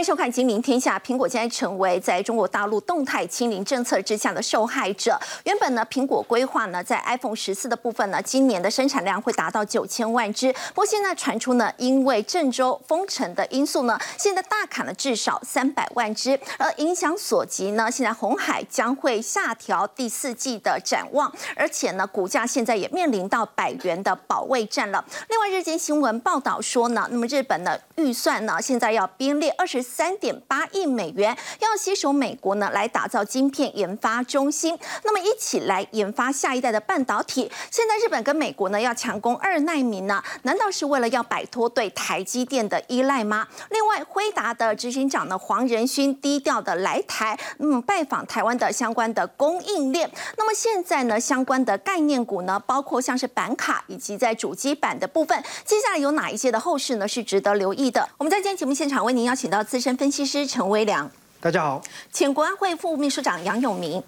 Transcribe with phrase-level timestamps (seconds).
[0.00, 0.98] 欢迎收看《金陵天下》。
[1.02, 5.20] 苹果现在成为在中国大陆动态清零政策之下的受害者。
[5.44, 10.50] 原本呢，苹果规划呢，在 iPhone 十四的部分呢，今年的生产量会达到九千万只。
[10.68, 16.40] 不过现在传出呢，因为郑州封城的因素呢，现在大砍了至少三百万只。
[16.56, 25.04] 而影响所及呢，现在红海将会下调第四季的展望，而且呢，股价现在也面临到百元的保卫战了。
[25.28, 29.84] 另外，日间新闻报道说呢，那么日本呢预算呢，现在要编列二十。
[29.90, 37.50] 三点八亿美元要携手美国呢，来打造晶片研发中心，那么一起来研发下一代的半导体。
[37.70, 43.48] 现在日本跟美国呢要强攻二纳米呢，难道是为了要摆脱对台积电的依赖吗？
[43.70, 50.08] 另外，辉达的执行长呢黄仁勋低调的来台，嗯，拜访台湾的相关的供应链。
[50.36, 58.08] 那么现在呢，相关的概念股呢，包括像是板卡以及在主机板的部分，接下来有哪一些的后市呢是值得留意的？
[58.18, 64.02] 我们在今天节目现场为您邀请到资深分析师陈威良，大家好；前国安会副秘书长杨永明，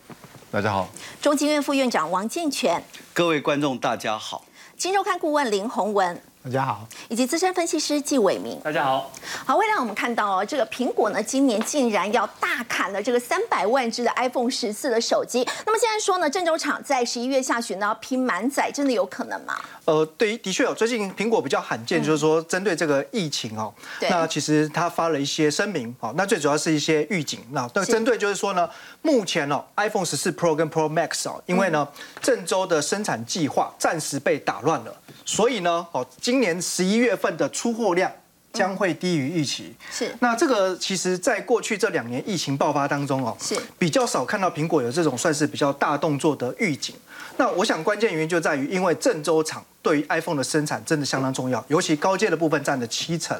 [0.51, 0.87] 大家好；
[1.23, 4.43] 中经院副院长王健全，各位观众大家好；
[4.77, 6.23] 金周刊顾问林宏文。
[6.45, 8.59] 大家好，以及资深分析师纪伟明。
[8.65, 9.09] 大家好，
[9.47, 15.47] 好，未来我们看到哦，这个苹果呢，今年竟然要大砍了这个三百万只的 iPhone 十四的手机。
[15.65, 19.57] 那么现在说呢，郑州厂在十一月下旬呢要拼满载，真的有可能吗？
[19.85, 20.75] 呃，对，的确有。
[20.75, 27.39] 最近苹果比较罕见，就是说针对这个疫情哦，那其实他发了一些声明哦，那最主要是一些预警。
[27.53, 28.69] 那那针对就是说呢，
[29.03, 31.87] 目前哦，iPhone 十四 Pro 跟 Pro Max 哦，因为呢
[32.21, 34.93] 郑州的生产计划暂时被打乱了，
[35.25, 36.05] 所以呢，哦。
[36.21, 38.11] 今年十一月份的出货量
[38.53, 39.75] 将会低于预期。
[39.91, 46.95] 是，那这个其实，在过去这两年疫情爆发当中哦，是比较少看到苹果有这种算是比较大动作的预警。
[47.37, 49.65] 那我想关键原因就在于，因为郑州厂。
[49.83, 53.37] 对于 iPhone 的生产真的相当重要，尤其高阶的部分占了七成。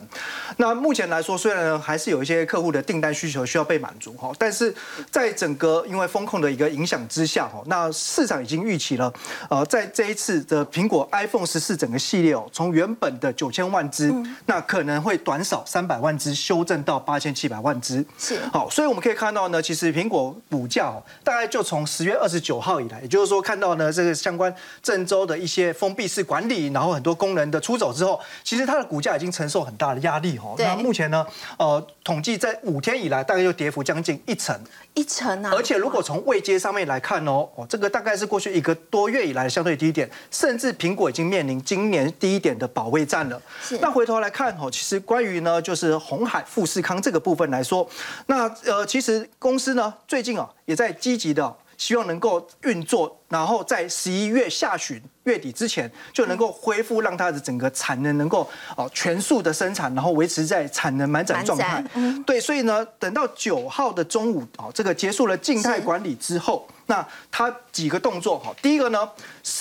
[0.57, 4.75] 那目前来说，虽然还是有一些客户的订单需求需要被满足哈，但是
[5.09, 9.13] 在整个因为风控的一个影响之下哈，那市场已经预期了，
[9.49, 14.13] 呃，在这一次的苹果 iPhone 十四整个系列哦，从原本的九千万只，
[14.47, 18.05] 那可能会短少三百万只，修正到八千七百万只。
[18.19, 20.93] 是好，所以我们可以看到呢，其实苹果股价
[21.23, 26.23] 大概就从十月二十九号以来，也就是说看到呢这个相关郑州的一些封闭式。
[26.23, 30.55] 管理，然后很多工人的出走之后，其实它的股价已经承受很大的压力哈。
[30.57, 31.27] 那目前呢，
[31.59, 34.59] 呃，统计在五天以来，大概就跌幅将近一成，
[34.95, 35.51] 一成啊！
[35.53, 43.43] 而且如果从位阶上面来看哦，哦，这个大概是过去一个多月以来的相对低点，甚至苹果已经面临今年低点的保卫战了。
[43.81, 47.87] 那回头来看哦，其实关于呢，就是红海富士康这个部分来说，
[48.27, 51.55] 那呃，其实公司呢最近啊也在积极的。
[51.83, 61.85] 希望能够运作，然后在十一月下旬月底之前就能够恢复，让它的整个产能能够哦全速的生产，然后维持在产能满载状态。
[62.25, 69.11] 对，所以呢，等到九号的中午哦，这个结束了静态管理之后，那他几个动作哈，第一个呢，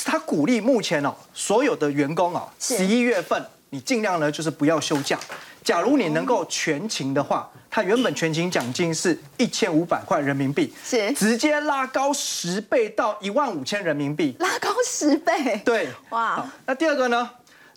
[0.06, 5.20] 他鼓励目前哦所有的员工啊，十一月份你尽量呢就是不要休假，
[5.64, 7.50] 假如你能够全勤的话。
[7.74, 11.10] 它原本全勤奖金是一千五百块人民币，是。
[11.14, 16.46] 直接拉高十倍到一万五千人民币，拉高十倍，对，哇。
[16.66, 17.30] 那第二个呢？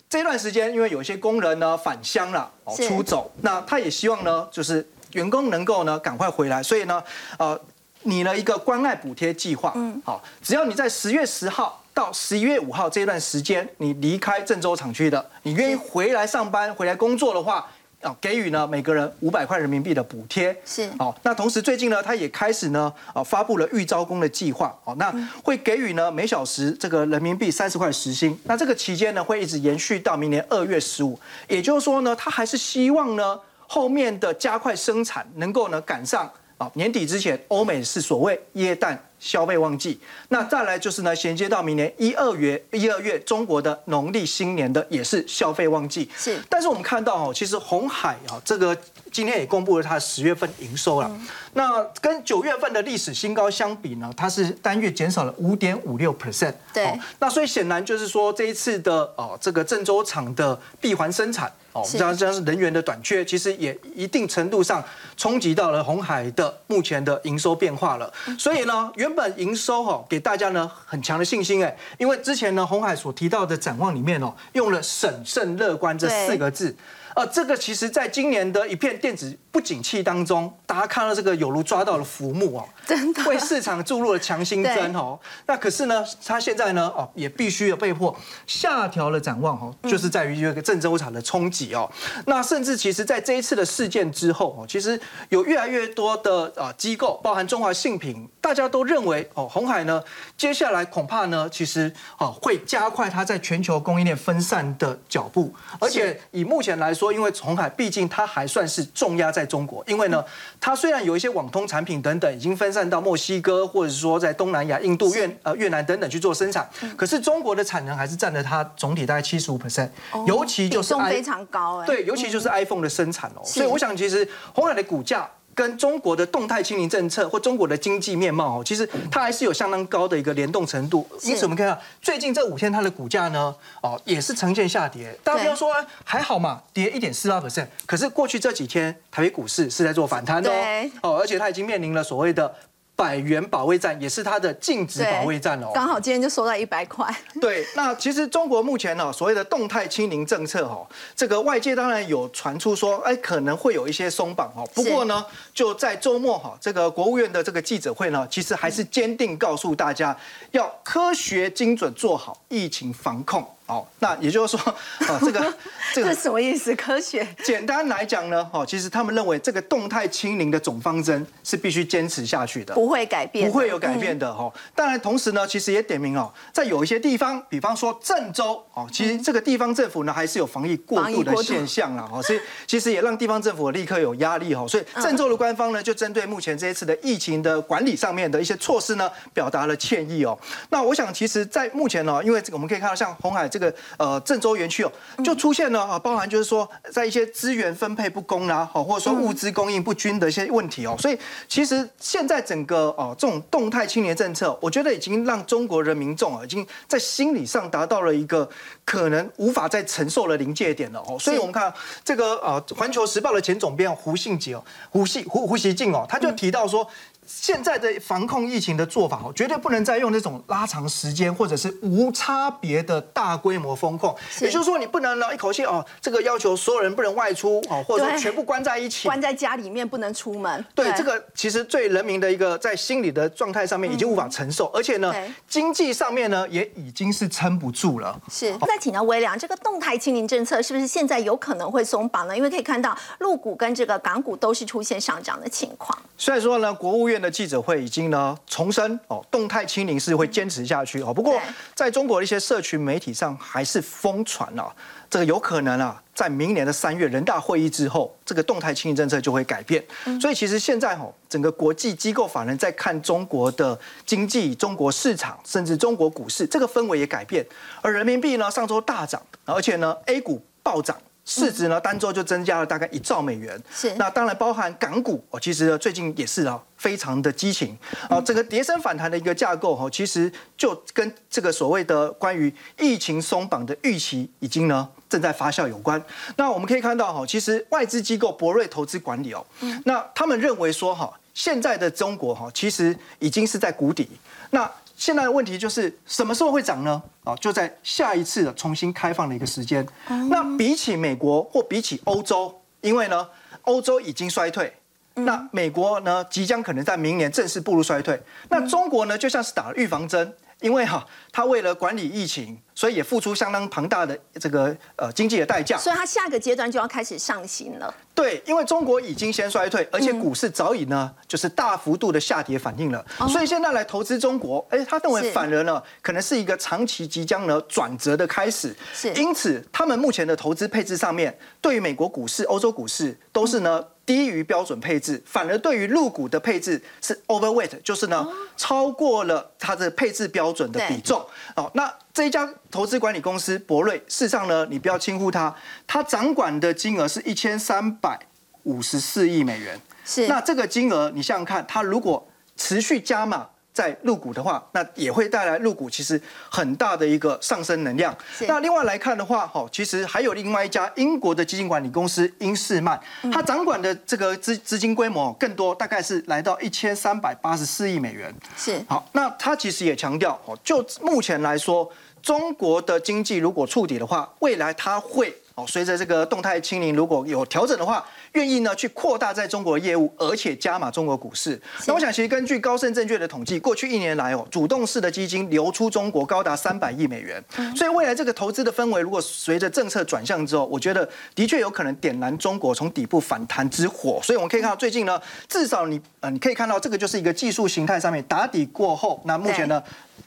[0.09, 7.01] 这段时间因为有些工人呢返乡了，哦出走，那他也希望呢，就是员工能够呢赶快回来，所以呢，
[7.39, 7.59] 呃，
[8.03, 17.65] 拟了一个关爱补贴计划，嗯，好，只要你在十月十号到十一月五号这段时间，你离开郑州厂区的，你愿意回来上班、回来工作的话。
[18.05, 20.55] 啊，给予呢每个人五百块人民币的补贴。
[20.63, 20.87] 是。
[20.99, 24.77] 好，那同时最近呢，他也开始呢啊发布了预招工的计划。
[24.83, 25.11] 哦，那
[25.43, 39.03] 会给予呢每小时这个人民币三十块时薪，那这个期间呢会一直延续到明年二月十五，也就是说呢，他还是希望呢后面的加快生产能够呢赶上啊年底之前，欧美是所谓耶诞。
[39.25, 46.07] 消费旺季，那再来就是呢，衔接到明年一二月，一二月中国的农历新年的也是消费旺季。
[46.15, 48.77] 是，但是我们看到哦，其实红海啊，这个
[49.15, 51.09] 今天也公布了它十月份营收了。
[51.53, 56.53] 那跟九月份的历史新高相比呢，它是单月减少了五点五六 percent。
[56.73, 61.49] 对，那所以显然就是说这一次的哦，这个郑州厂的闭环生产。
[61.71, 64.83] 哦，这样这样是人员的短缺，其实也一定程度上
[65.15, 68.11] 冲击到了红海的目前的营收变化了。
[68.37, 76.75] 所以呢，原本营收哈给大家呢很强的信心哎，因为之前呢红海所提到的展望里面哦，用了审慎乐观这四个字。
[77.15, 85.17] 呃，这个其实在今年的一片电子不景气当中，大家看到这个有如抓到了浮木哦，真的为市场注入了强心针哦。
[85.45, 88.13] 那可是呢，它现在呢，哦，也必须要被迫
[88.45, 91.89] 下调了展望哦，就是在于这个郑州厂的冲击哦。
[92.25, 100.03] 那甚至其实在这一次的事件之后哦，其实有越来越多的啊机构，包含中华信品，大家都认为哦，红海呢，
[100.35, 110.23] 接下来恐怕呢，其实哦会加快它在全球供应链分散的脚步，而且以目前来说，因为红海毕竟它还算是重压在中国，因为呢，
[110.59, 119.89] 它虽然有一些网通产品等等已经分散到墨西哥，或者说在东南亚、印度、越呃越南等等去做生产，可是中国的产能还是占了它总体大概七十五 percent，
[120.25, 125.29] 尤其就是非常高哎，对，尤其就是 iPhone 的生产哦，所以我想其实红海的股价。
[125.55, 131.07] 跟中国的动态清零政策或中国的经济面貌哦，其实它还是有相当高的一个联动程度。
[131.23, 135.17] 因此我们看到最近这五天它的股价呢，哦也是呈现下跌。
[135.23, 135.73] 大家不要说
[136.03, 137.67] 还好嘛，跌一点四八 percent。
[137.85, 142.53] 可是过去这几天台北股市是在做反弹的哦，哦，而且它已经面临了所谓的。
[142.95, 147.13] 百元保卫战也是它的净值保卫战哦，刚好今天就收到一百块。
[147.41, 154.67] 对，那其实中国目前呢，所谓的动态清零政策哦，这个外界当然有传出说，哎，可能会有一些松绑哦。
[154.73, 160.15] 不过呢，就在周末哈，这个国务院的这个记者会呢，其实还是坚定告诉大家，
[160.51, 163.45] 要科学精准做好疫情防控。
[163.67, 164.71] 哦，那也就是说，
[165.07, 165.53] 啊，这个
[165.91, 166.75] 这个什么意思？
[166.75, 167.27] 科学？
[167.43, 174.53] 简单来讲呢，哦，其实他们认为这个动态清零的总方针是必须坚持下去的，不会改变，不会有改变的哈。
[174.75, 184.67] 当然，同时呢，其实也点名哦，在有一些地方，比方说郑州，哦，其实这个地方政府呢还是有防疫过度的现象啦，哦，所以其实也让地方政府立刻有压力哦。
[184.67, 190.37] 所以郑州的官方呢，就针对目前这一次的疫情的管理上面的一些措施呢，表达了歉意哦。
[190.69, 193.49] 那我想，其实，在目前呢，因为这个我们可以看到，像红海。
[193.55, 194.91] 这个呃郑州园区哦，
[195.23, 201.17] 就出现了啊，包含就是说在一些资源分配不公啦，好或者说物资供应不均的一些问题哦，所以
[201.47, 208.49] 其实现在整个哦这种动态青年政策，我觉得已经让中国人民众啊，已经在心理上达到了一个
[208.83, 211.73] 可能无法再承受的临界点了哦，所以我们看
[212.03, 216.85] 这个呃环球时报的前总编胡信杰哦，胡信胡胡锡进哦，他就提到说。
[217.25, 224.15] 现在的防控疫情的做法哦，绝对不能再用那种拉长时间或者是无差别的大规模封控。
[224.41, 230.63] 也就是说，你不能呢一口气哦，这个要求所有人不能外出哦，或者说全部关在一起，关在家里面不能出门。
[230.75, 235.13] 对，这个其实对人民的一个在心理的状态上面已经无法承受，而且呢，
[235.47, 238.19] 经济上面呢也已经是撑不住了。
[238.29, 238.55] 是。
[238.67, 242.37] 再请教微良，这个动态清零政策是不是现在有可能会松绑呢？
[242.37, 245.97] 因为可以看到陆股跟这个港股都是出现上涨的情况。
[246.17, 247.14] 所以说呢，国务院。
[247.21, 251.13] 的记者会已经呢重申哦，动态清零是会坚持下去哦。
[251.13, 251.39] 不过
[251.73, 254.73] 在中国的一些社群媒体上还是疯传了，
[255.09, 259.83] 这个有可能啊，在明年的三月人大会议之后，这个动态清零政策就会改变。
[260.21, 267.45] 所以其实现在哦，整个国际机构法人在看中国的经济、中国市场，甚至中国股市，这个氛围也改变。
[267.81, 270.97] 而人民币呢上周大涨，而且呢 A 股暴涨。
[271.25, 273.59] 市值呢，单周就增加了大概一兆美元。
[273.73, 277.75] 是，那当然包含港股哦，其实最近也是啊，非常的激情
[278.07, 278.21] 啊。
[278.21, 286.01] 整个跌升反弹的一个架构哈，其实就跟这个所谓的关于疫情松绑的预期已经呢正在发酵有关。
[286.37, 289.43] 那我们可以看到哈，其实外资机构博瑞投资管理哦，
[289.85, 294.07] 那他们认为说哈，现在的中国哈，其实已经是在谷底。
[294.51, 297.01] 那现在的问题就是什么时候会涨呢？
[297.23, 299.85] 啊，就在下一次的重新开放的一个时间。
[300.29, 303.27] 那比起美国或比起欧洲，因为呢，
[303.63, 304.73] 欧洲已经衰退，
[305.15, 308.21] 那美国呢，即将可能在明年正式步入衰退。
[308.49, 310.33] 那中国呢，就像是打了预防针。
[310.61, 315.77] 因为哈，他为了管理疫情，所以也付出相当庞大的这个呃经济的代价。
[315.77, 317.93] 所以，他下个阶段就要开始上行了。
[318.15, 323.05] 对，因为中国已经先衰退，而且股市早已呢就是大幅度的下跌反应了。
[323.29, 328.75] 所以现在来投资中国，哎，他认为反而呢可能是一个长期即将呢转折的开始。
[328.93, 333.83] 是，因此他们目前的投资配置上面，对于美国股市、欧洲股市都是呢。
[334.05, 341.25] 低于标准配置，反而对于入股的配置是 overweight，就是呢超过了它的配置标准的比重。
[341.55, 345.53] 哦，那这一家投资管理公司博瑞，事实上呢，你不要轻忽它，
[345.87, 348.19] 它掌管的金额是一千三百
[348.63, 349.79] 五十四亿美元。
[350.05, 353.49] 是，那这个金额你想想看，它如果持续加码。
[353.75, 358.15] 在入股的话，那也会带来入股其实很大的一个上升能量。
[358.47, 362.97] 那另外来看的话，哈，其实还有另外一家英国的基金管理公司英士曼，
[363.33, 368.33] 它掌管的这个资资金规模更多，大概是来到一千三百八十四亿美元。
[368.55, 371.91] 是好，那它其实也强调，哦，就目前来说，
[372.21, 378.05] 中国的经济如果触底的话，未来它会哦，随着这个动态清零如果有调整的话，
[378.35, 381.59] 愿意呢去扩大在中国的业务，而且加码中国股市。
[381.87, 387.43] 那我想，其实根据高盛证券的统计，过去一年来哦，主动式的基金流出中国高达三百亿美元。
[387.75, 394.19] 所以未来这个投资的氛围，如果随着政策转向之后，我觉得的确有可能点燃中国从底部反弹之火。
[394.21, 399.81] 所以我们可以看到，最近呢，至少你呃，你可以看到这个就是一个技术形态上面打底过后，那目前呢。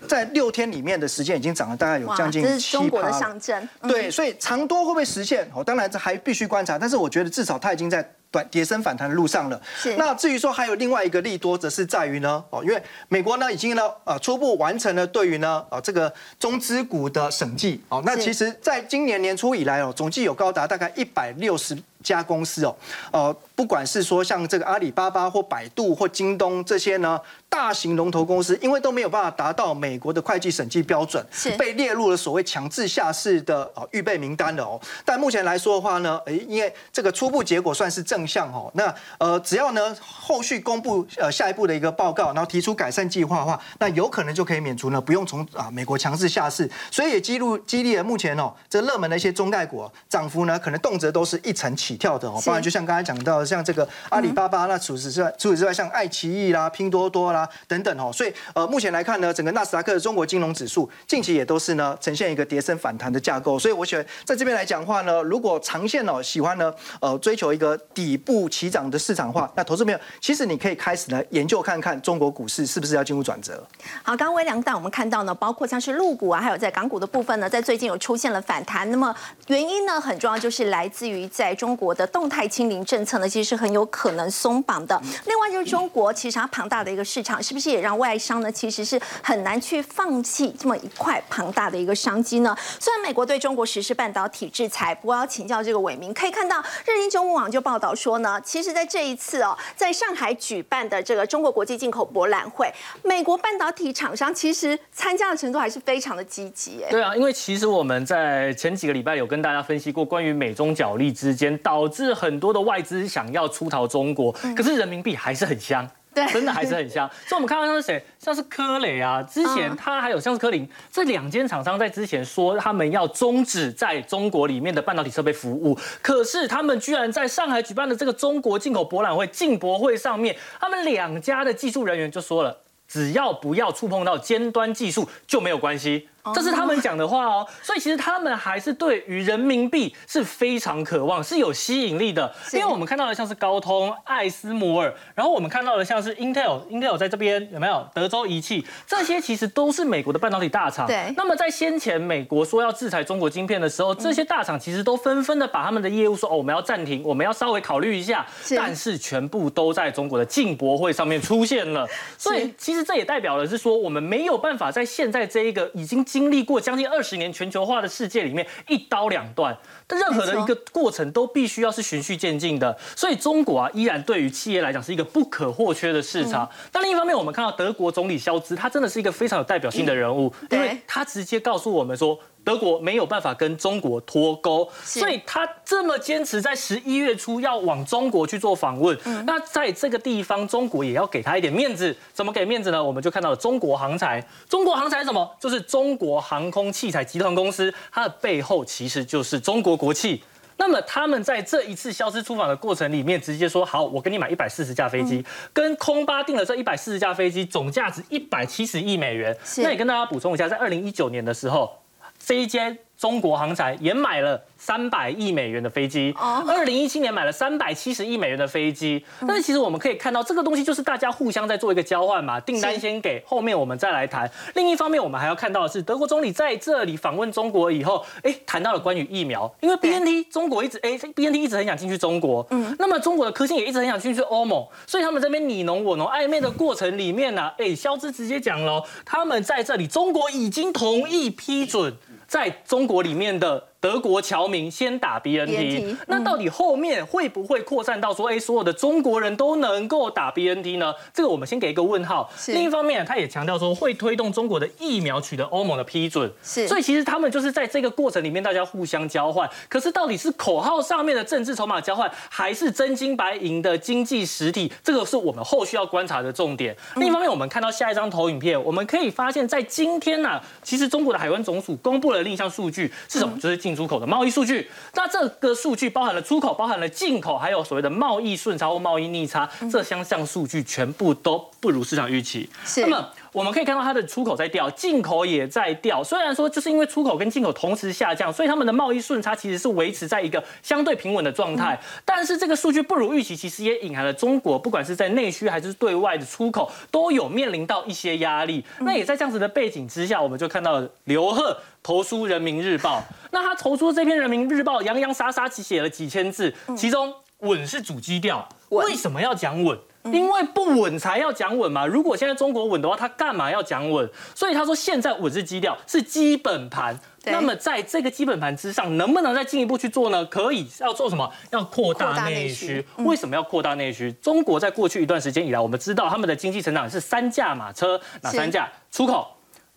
[0.06, 3.68] 在六天里面的时间已经涨了大概有将近七中国的象征。
[3.82, 5.48] 对，所以长多会不会实现？
[5.52, 6.78] 哦，当然这还必须观察。
[6.78, 7.97] 但是我觉得至少它已经在
[8.30, 9.60] 短跌升反弹的路上了。
[9.76, 9.96] 是。
[9.96, 17.82] 那至于说还有另外一个利多，则是在于呢，哦，因为美国呢已经呢呃初步完成了对于呢呃这个中资股的审计。
[17.88, 22.76] 哦，那其实在今年年初以来哦，总计有高达大概一百六十家公司哦，
[23.12, 27.20] 呃，不管是说像这个阿里巴巴或百度或京东这些呢。
[27.50, 34.78] 大型龙头公司因为都没有办法达到美国的会计审计标准，是被列入了所谓强制下市的哦预备名单的哦。
[35.02, 38.70] 但目前来说的话呢，诶，因为这个初步结果算是正向哦。
[38.74, 46.70] 那呃，只要呢后续公布呃下一步的一个报告，然后提出改善计划的话，那有可能就可以免除呢不用从啊美国强制下市。
[46.90, 52.38] 所以也激励激励了目前哦这热门的一些中概股涨幅呢，可能动辄都是一层起跳的哦。
[52.44, 57.38] 不然就像刚才讲到的，像这个阿里巴巴，那除此之外，除此之外，像爱奇艺啦、拼多多啦。
[57.38, 73.64] 啊等等哦，所以呃目前来看呢，整个纳斯达克的中国金融指数近期也都是呢呈现一个跌升反弹的架构，所以我觉得在这边来讲话呢，如果长线哦喜欢呢呃追求一个底部起涨的市场化，那投资朋友其实你可以开始呢研究看看中国股市是不是要进入转折。
[74.02, 79.14] 好，刚刚微良带我们看到呢，包括像是陆股啊，还有在港股的部分呢，在最近有出现了反弹，那么
[79.46, 85.00] 原因呢很重要就是来自于在中国的动态清零政策呢，其实是很有可能松绑的。
[85.26, 87.70] 另外就是中国其实它庞大的一个市场，是不是？
[87.70, 92.56] 也让外商呢，其实是很难去放弃这么一块庞大的一个商机呢。
[92.80, 102.68] 虽然美国对中国实施半导体制裁，不过要请教这个伟明，可以看到日经中文网就报道说呢，其实在这一次哦，在上海举办的这个中国国际进口博览会，
[103.04, 106.84] 美国半导体厂商其实参加的程度还是非常的积极。
[106.90, 115.88] 对啊，因为其实我们在前几个礼拜有跟大家分析过，关于美中角力之间导致很多的外资想要出逃中国，可是人民币还是很香。
[116.32, 132.56] 真的还是很香， 所以我们看到像是谁，像是科磊啊，之前他还有像是科林这两间厂商在之前说他们要终止在中国里面的半导体设备服务，可是他们居然在上海举办的这个中国进口博览会进博会上面，他们两家的技术人员就说了，
[132.88, 136.08] 只要不要触碰到尖端技术就没有关系。
[136.34, 142.34] 这是他们讲的话哦，所以其实他们还是对于人民币是非常渴望，是有吸引力的。
[142.52, 147.86] 因为我们看到的像是高通、艾斯摩尔，然后我们看到的像是 Intel，Intel 在这边有没有？
[147.94, 150.86] 德州仪器，这些其实都是美国的半导体大厂。
[150.86, 151.12] 对。
[151.16, 158.26] 那么在先前美国说要制裁中国晶片的时候，这些大厂其实都纷纷的把他们的业务说哦，我们要暂停，我们要稍微考虑一下。
[158.56, 161.86] 但是全部都在中国的进博会上面出现了。
[162.16, 165.98] 所以其实这也代表了是说，我们没有办法在现在这一个已经。
[166.18, 169.56] 经历过将近二十年全球化的世界里面，一刀两断，
[169.86, 172.76] 但任何的一个过程都必须要是循序渐进的。
[172.96, 176.50] 所以中国啊，依然对于企业来讲是一个不可或缺的市场。
[176.72, 182.18] 但另一方面，我们看到德国总理肖兹，他真的是一个非常有代表性的人物，因为他直接告诉我们说。
[182.48, 188.98] 德国没有办法跟中国脱钩，所以他这么坚持在十一月初要往中国去做访问。
[189.26, 191.94] 那在这个地方，中国也要给他一点面子。
[192.14, 192.82] 怎么给面子呢？
[192.82, 194.26] 我们就看到了中国航材。
[194.48, 195.30] 中国航材是什么？
[195.38, 200.22] 就是中国航空器材集团公司，它的背后其实就是中国国企。
[200.56, 209.36] 那么他们在这一次消失出访的过程里面，直接说好，我给你买一百四十架飞机，跟空巴订了这一百四十架飞机，总价值一百七十亿美元。
[209.58, 211.77] 那也跟大家补充一下，在二零一九年的时候。
[212.18, 214.42] 这一间中国航材也买了。
[214.58, 224.28] 三百亿美元的飞机，二零一七年买了三百七十亿美元的飞机，但是其实我们可以看到，这个东西就是大家互相在做一个交换嘛，订单先给，后面我们再来谈。
[224.56, 241.96] 另一方面，我们还要看到的是，德国总理在这里访问中国以后，哎，谈到了关于疫苗，因为 B N T 中国一直哎，B N T 一直很想进去中国，嗯，那么中国的科兴也一直很想进去欧盟，所以他们这边你侬我侬暧昧的过程里面呢，哎，肖之直接讲了，他们在这里，中国已经同意批准
[242.26, 243.68] 在中国里面的。
[243.80, 250.92] 德国侨民先打 BNT，那到底后面会不会扩散到说，哎，所有的中国人都能够打 BNT 呢？
[251.14, 252.28] 这个我们先给一个问号。
[252.48, 256.28] 另一方面，他也强调说会推动中国的疫苗取得欧盟的批准。
[256.42, 259.48] 是，所以其实他们就是在这个过程里面，大家互相交换。
[259.68, 264.72] 可是到底是口号上面的政治筹码交换，还是真金白银的经济实体？
[264.82, 266.76] 这个是我们后续要观察的重点。
[266.96, 273.38] 另一方面，我们看到下一张投影片，我们可以发现，在今天呢，其实中国的海关总署公布了另一项数据是什么？
[273.38, 273.67] 就是。
[273.68, 274.70] 进出口的贸易数据。
[274.94, 282.48] 那这个数据包含了出口，包含了进口，还有所谓的贸易顺差或贸易逆差，这三项数据全部都不如市场预期。
[282.64, 282.80] 是。
[282.80, 286.02] 那么我们可以看到它的出口在掉，进口也在掉。
[286.02, 291.78] 虽然说就是因为出口跟进口同时下降，所以他们的贸易顺差其实是维持在一个相对平稳的状态。
[292.04, 298.64] 但是这个数据不如预期，其实也隐含了中国不管是在内需还是对外的出口都有面临到一些压力。
[298.80, 302.98] 那也在这样子的背景之下，我们就看到刘贺投书《人民日报》。
[303.30, 308.48] 那他投出这篇《人民日报》，洋洋洒洒写了几千字，其中稳是主基调。
[308.70, 309.78] 为什么要讲稳？
[310.12, 311.86] 因为不稳才要讲稳嘛。
[311.86, 314.08] 如果现在中国稳的话，他干嘛要讲稳？
[314.34, 316.98] 所以他说现在稳是基调，是基本盘。
[317.24, 320.24] 那么在这个基本盘之上，能不能再进一步去做呢？
[320.26, 321.30] 可以，要做什么？
[321.50, 322.82] 要扩大内需。
[322.98, 324.10] 为什么要扩大内需？
[324.12, 328.66] 中国在过去一段时间以来，我们知道他们的经济成长是三驾马车，哪三驾？
[328.90, 329.28] 出口、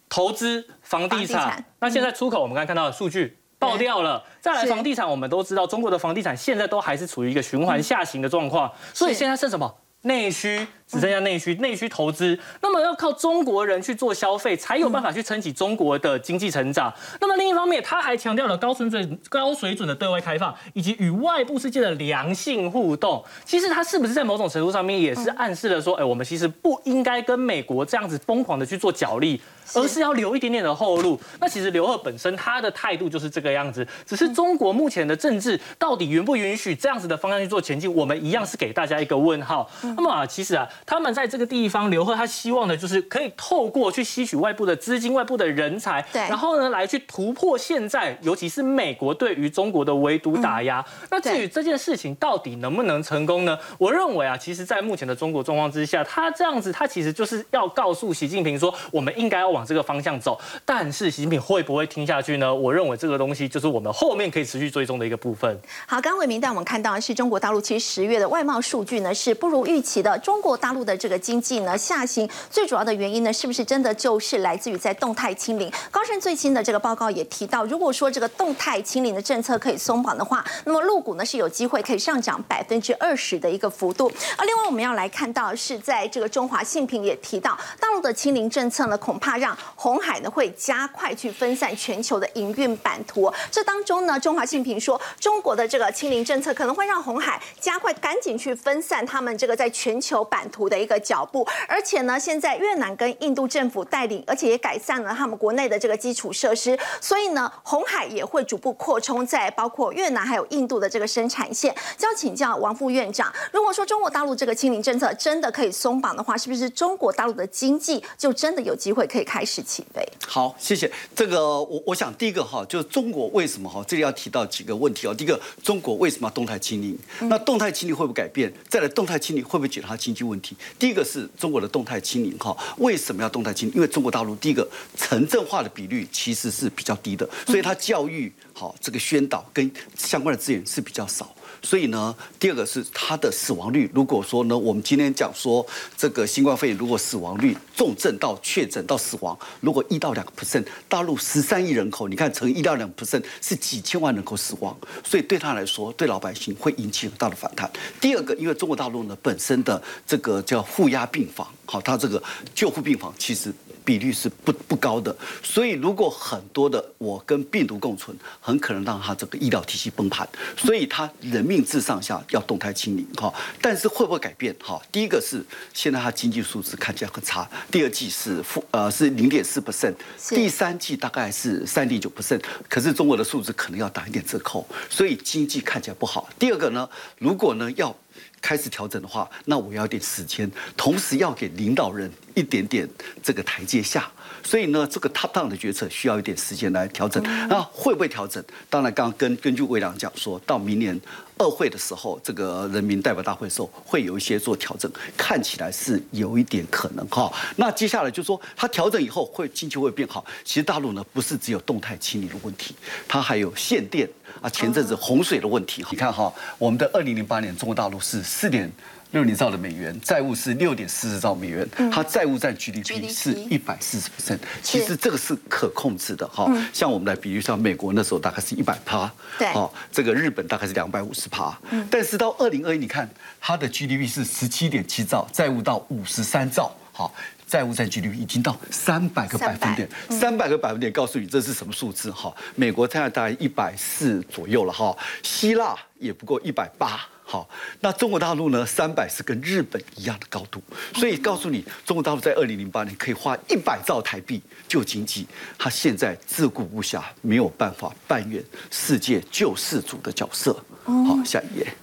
[0.08, 1.62] 投资、房地产。
[1.80, 4.24] 那现在出口，我们刚看到的数据爆掉了。
[4.40, 9.76] 再来房地产，我们都知道中国的房地产现在都还是处于一个循环下行的状况，所以现在剩什么？
[10.01, 10.67] 内需。
[10.91, 16.93] 只剩下内需，内需投资，那么要靠中国人去做消费，才有办法去撑起中国的经济成长。
[17.21, 23.24] 那么另一方面，他还强调了高水准、高水准的对外开放，以及与外部世界的良性互动。
[23.45, 29.39] 其实他是不是在某种程度上面也是暗示了说，哎，我们其实不应该跟美国这样子疯狂的去做角力，
[29.74, 31.17] 而是要留一点点的后路。
[31.39, 39.69] 那其实刘鹤本身他的态度就是这个样子，只是中国目前的政治到底允不允许这样子的方向去做前进，我们一样是给大家一个问号。
[39.81, 40.67] 那么啊，其实啊。
[40.86, 50.84] 他们在这个地方，刘贺他希望的就是可以透过去吸取外部的资金、外部的人才，对，然后呢来去突破现在，尤其是美国对于中国的围堵打压。
[51.10, 53.58] 那至于这件事情到底能不能成功呢？
[53.78, 60.40] 我认为啊，其实，在目前的中国状况之下，他这样子，他其实就是要告诉习近平说，我们应该要往这个方向走。
[60.66, 62.54] 但是习近平会不会听下去呢？
[62.54, 65.60] 我认为这个东西就是我们后面可以持续追踪的一个部分。
[65.86, 70.71] 好，刚伟明带我们看到的是中国大陆其实十月的外贸数据呢是不如预期的，中国大。
[70.72, 75.70] 大陆的这个经济呢下行，最主要的原因呢，是不是真的就是来自于在动态清零？
[75.92, 84.10] 高盛最新的这个报告也提到，如果说这个动态清零的政策可以松绑的话，那么陆股呢是有机会可以上涨百分之二十的一个幅度。
[84.38, 93.30] 而另外我们要来看到是在这个中华信评也提到，大陆的清零政策呢，恐怕让红海呢会加快去分散全球的营运版图。
[93.52, 100.61] 这当中呢，中华信评说，中国的这个清零政策可能会让红海加快赶紧去分散他们这个在全球版图。
[100.69, 111.76] 的一个脚步，而且呢，现在越南跟印度政府带领，而且也改善了他们国内的这个基础设施，所以呢，红海也会逐步扩充在包括越南还有印度的这个生产线。
[111.97, 120.02] 就要请教王副院长，如果说中国大陆这个清零政策真的可以松绑的话，是不是中国大陆的经济就真的有机会可以开始起飞？
[120.28, 120.91] 好，谢谢。
[121.15, 125.13] 这个我我想第一个哈，就是中国为什么哈，这里要提到几个问题哦。
[125.13, 126.97] 第一个，中国为什么要动态清零？
[127.21, 128.52] 那动态清零会不会改变？
[128.67, 130.40] 再来，动态清零会不会解决它经济问题？
[130.77, 133.75] 第一个是中国的动态清零，哈，为什么要动态清零？
[133.75, 141.34] 因为中国大陆第一个城镇化的比率其实是比较低的，所以它教育好这个宣导跟相关的资源是比较少。
[141.62, 143.89] 所以呢，第二个是它的死亡率。
[143.93, 157.69] 如果说呢，我们今天讲说这个新冠肺炎，如果死亡率重症到确诊到死亡，如果一到两个 percent，大陆十三亿人口，你看乘一到两 percent 是几千万人口死亡，所以对他来说，对老百姓会引起很大的反弹。
[158.00, 162.21] 第二个，因为中国大陆呢本身的这个叫负压病房，好，它这个
[162.56, 163.54] 救护病房其实。
[163.84, 173.34] 比率是不不高的，所以如果很多的我跟病毒共存，很可能让他这个医疗体系崩盘，所以他人命至上下要动态清零哈。
[173.62, 174.82] 但是会不会改变哈？
[174.91, 179.96] 第一个是现在他经济数字看起来很差，第二季是负呃是零点四 percent，
[180.30, 186.30] 第三季大概是三点九 percent，可是中国的数字可能要打一点折扣，所以经济看起来不好。
[186.38, 187.96] 第二个呢，如果呢要。
[188.41, 192.89] 开始调整的话，那我要点时间，同时要给领导人一点点
[193.21, 194.12] 这个台阶下。
[194.43, 197.21] 所以呢，这个 top down 的决策需要一点时间来调整。
[197.47, 198.43] 那会不会调整？
[198.69, 200.99] 当然，刚刚根根据魏良讲，说到明年
[201.38, 207.32] 二会的时候，这个人民代表大会的时候，会有一些做调整，看起来是有一点可能哈。
[207.56, 210.25] 那接下来就说，它调整以后会经济会变好。
[210.43, 212.75] 其实大陆呢，不是只有动态清理的问题，
[213.08, 214.10] 它还有限电。
[214.41, 218.71] 啊，前阵子洪水的问题，你看哈，我们的二零零八年中国大陆是四点
[219.12, 226.50] 六零兆的美元，债务是六点四十兆美元，它债务占 GDP 是一百四十 percent，其实这个是可控制的哈。
[226.74, 231.58] 像我们来比喻，像美国那时候大概是一百趴，对，哦，这个日本大概是两百五十趴，
[231.89, 237.13] 但是到二零二一，你看它的 GDP 是十七点七兆，债务到五十三兆，好。
[237.47, 239.54] 债务占 GDP 已经到三百个百。
[239.56, 242.34] 分点，三百个百分点，告诉你这是什么数字哈？
[242.56, 247.06] 美国现在大概一百四左右了哈，希腊也不过一百八。
[247.32, 248.65] 好，那中国大陆呢？
[248.65, 250.62] 三百是跟日本一样的高度，
[250.96, 255.26] 所以告诉你，中国大陆在二零零八年可以花一百兆台币救经济，
[255.58, 260.52] 它现在自顾不暇，没有办法扮演世界救世主的角色。
[260.84, 261.74] 好，下一页。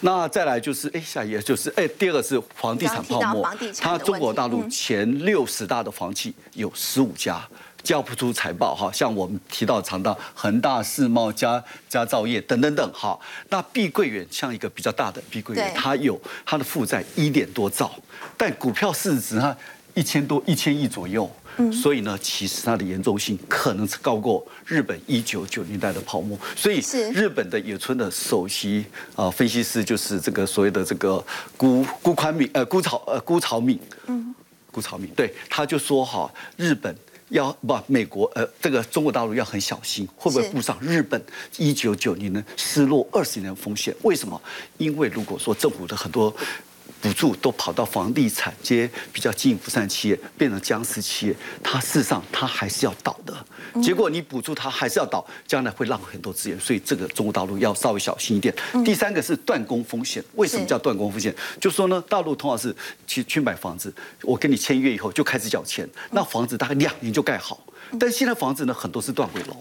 [0.00, 3.46] 那再来就是，哎，下一页就是，哎，第二个是房地产泡沫，
[3.78, 7.46] 它中国大陆前六十大的房企有十五家。
[7.82, 13.18] 交不出财报哈，像我们提到常到恒大、世贸、家家造业等等等哈。
[13.48, 17.90] 那碧桂园像一个比较大的碧桂园，它有它的负债一点多兆，
[18.36, 19.56] 但股票市值它
[19.94, 21.30] 一千多一千亿左右。
[21.56, 26.38] 嗯，所以呢，其实它的严重性可能是高过日本一九九年代的泡沫。
[26.54, 26.80] 所以
[27.12, 28.84] 日本的野村的首席
[29.16, 31.24] 啊分析师就是这个所谓的这个
[31.56, 34.34] 辜辜宽敏呃辜朝呃辜朝敏嗯
[34.70, 36.94] 辜朝敏对他就说哈日本。
[37.30, 41.22] 要不美国呃，这个中国大陆要很小心，会不会步上日本
[41.56, 43.94] 一九九零年失落二十年的风险？
[44.02, 44.40] 为什么？
[44.78, 46.34] 因为如果说政府的很多。
[47.00, 53.34] 补助都跑到房地产这些比较经营不善企业，变成僵尸企业，它事实上它还是要倒的。
[53.80, 58.54] 结果你补助它还是要倒，将来会浪费很多资源，所以这个中国大陆要稍微小心一点。
[58.84, 61.34] 第三个是断供风险，为什么叫断供风险？
[61.60, 62.74] 就说呢，大陆通常是
[63.06, 67.62] 去去买房子，我跟你签约以后就开始缴钱，那房子大概两年就盖好，
[68.00, 69.56] 但现在房子呢很多是断尾楼。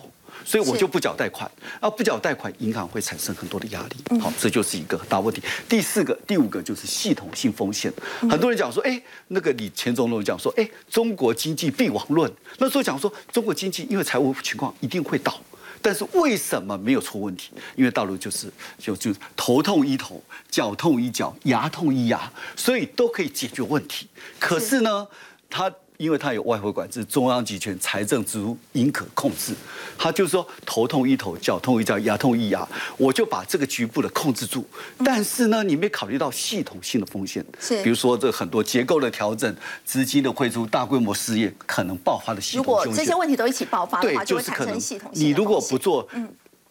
[0.48, 4.18] 所以我就不缴贷款，啊，不缴贷款，银行会产生很多的压力。
[4.18, 5.44] 好，这就是一个大问题。
[5.68, 7.92] 第四个、第五个就是系统性风险。
[8.22, 12.32] 很多人讲说，哎，那个李前总统讲说，哎，中国经济必亡论。
[12.60, 15.38] 那时候讲说，中国经济因为财务情况一定会倒，
[15.82, 17.52] 但是为什么没有出问题？
[17.76, 24.08] 因为大陆就是就就头痛医头，脚痛医脚，牙痛医牙，所以都可以解决问题。
[24.40, 25.06] 可是呢，
[25.50, 25.70] 他。
[25.98, 29.54] 因为它有外汇管制，中央集权，财政支出应可控制。
[29.98, 34.64] 他就是说，头痛医头，脚痛医脚，牙痛医牙，我就把这个局部的控制住。
[35.04, 46.28] 但是呢，你没考虑到系统性的风险，是，比如说这很多结构的调整，资金的汇出，大规模失业，可能爆发的系统如果这些问题都一起爆发的话，就会产生系统性你如果不做，嗯。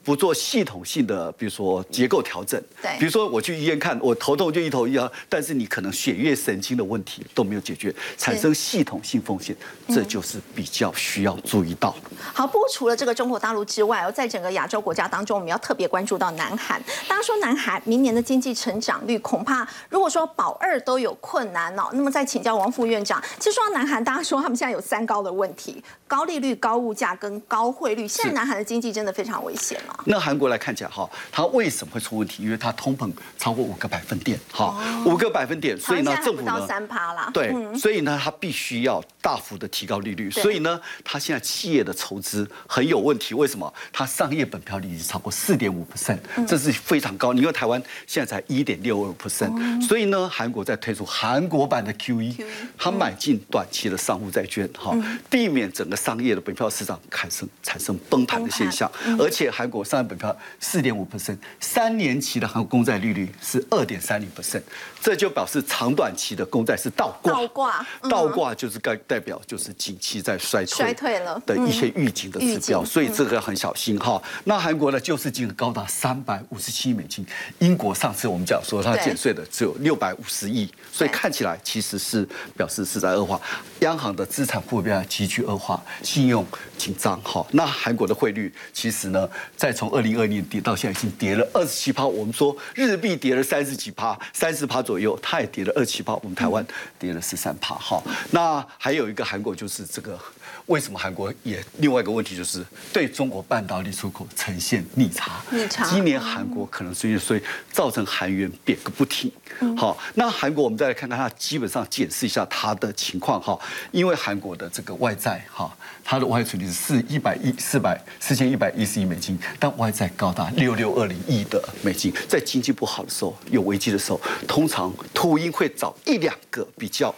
[0.07, 9.57] 不做系统性的，比如说结构调整，对，比如说我去医院看，我头痛就一头一啊，但是你可能血液神经的问题都没有解决，产生系统性风险，
[9.89, 11.93] 这就是比较需要注意到。
[12.33, 16.81] 好，不过除了这个中国大陆之外，在整个亚洲国家当中，我们要特别关注到南韩。
[17.09, 28.07] 大家说南韩明年的经济成长率恐怕，如果说保二都有困难哦，那么再请教王副院长，其实说到南韩，大家说他们现在有三高的问题：高利率、高物价跟高汇率。
[28.07, 29.96] 现在南韩的经济真的非常危险了。
[30.05, 32.43] 那韩国来看起来哈，它为什么会出问题？
[32.43, 43.35] 因为它通膨超过五个百分点，哈，五个百分点，所以呢，政府呢，三趴啦，对，所以呢，它必须要大幅的提高利率，所以呢，它现在企业的筹资很有问题。
[43.35, 43.73] 为什么？
[43.93, 47.33] 它商业本票利率超过四点五 percent，这是非常高。
[47.33, 52.45] 你看台湾现在才一点六二 percent，所以呢，韩国在推出韩国版的 QE，
[52.77, 54.95] 它买进短期的商务债券，哈，
[55.31, 59.86] 避免整个商业的本票市场产生产生崩盘的现象，而且韩国。
[59.87, 64.63] 上海本票四点五 percent，三年期的韩国公债利率是二点三零 percent，
[65.01, 67.33] 这就表示长短期的公债是倒挂。
[67.33, 71.41] 倒挂，倒挂就是代代表就是景气在衰退，衰退了。
[71.47, 74.21] 的一些预警的指标，所以这个很小心哈。
[74.45, 77.25] 那韩国的，救市金额高达三百五十七亿美金，
[77.61, 83.41] 英国上次我们讲说它减税的只有六百五十亿，所以看起来其实是表示是在恶化，
[83.81, 86.45] 央行的资产负债急剧恶化，信用
[86.77, 87.47] 紧张哈。
[87.53, 96.67] 那韩国的汇率其实呢，在从二零二零年跌到现在已经跌了二十七趴，我们说日币跌了三十几趴，三十趴左右，它也跌了二七趴，我们台湾
[96.99, 97.75] 跌了十三趴。
[97.75, 100.19] 哈，那还有一个韩国就是这个，
[100.67, 105.41] 为什么韩国也另外一个问题就是对中国半导体出口呈现逆差？
[105.51, 105.89] 逆差。
[105.89, 109.31] 今年韩国可能所以所以造成韩元贬个不停。
[109.77, 113.57] 好，那韩国我们再来看看它，基本上解释一下它的情况哈，
[113.93, 115.73] 因为韩国的这个外债哈，
[116.05, 119.39] 它的外储率是四一百一四百四千一百一十亿美金。
[119.61, 127.15] 但外债高达六六二零亿的美金，在经济不好的时候、有危机的时候，通常秃鹰会找一两个比较。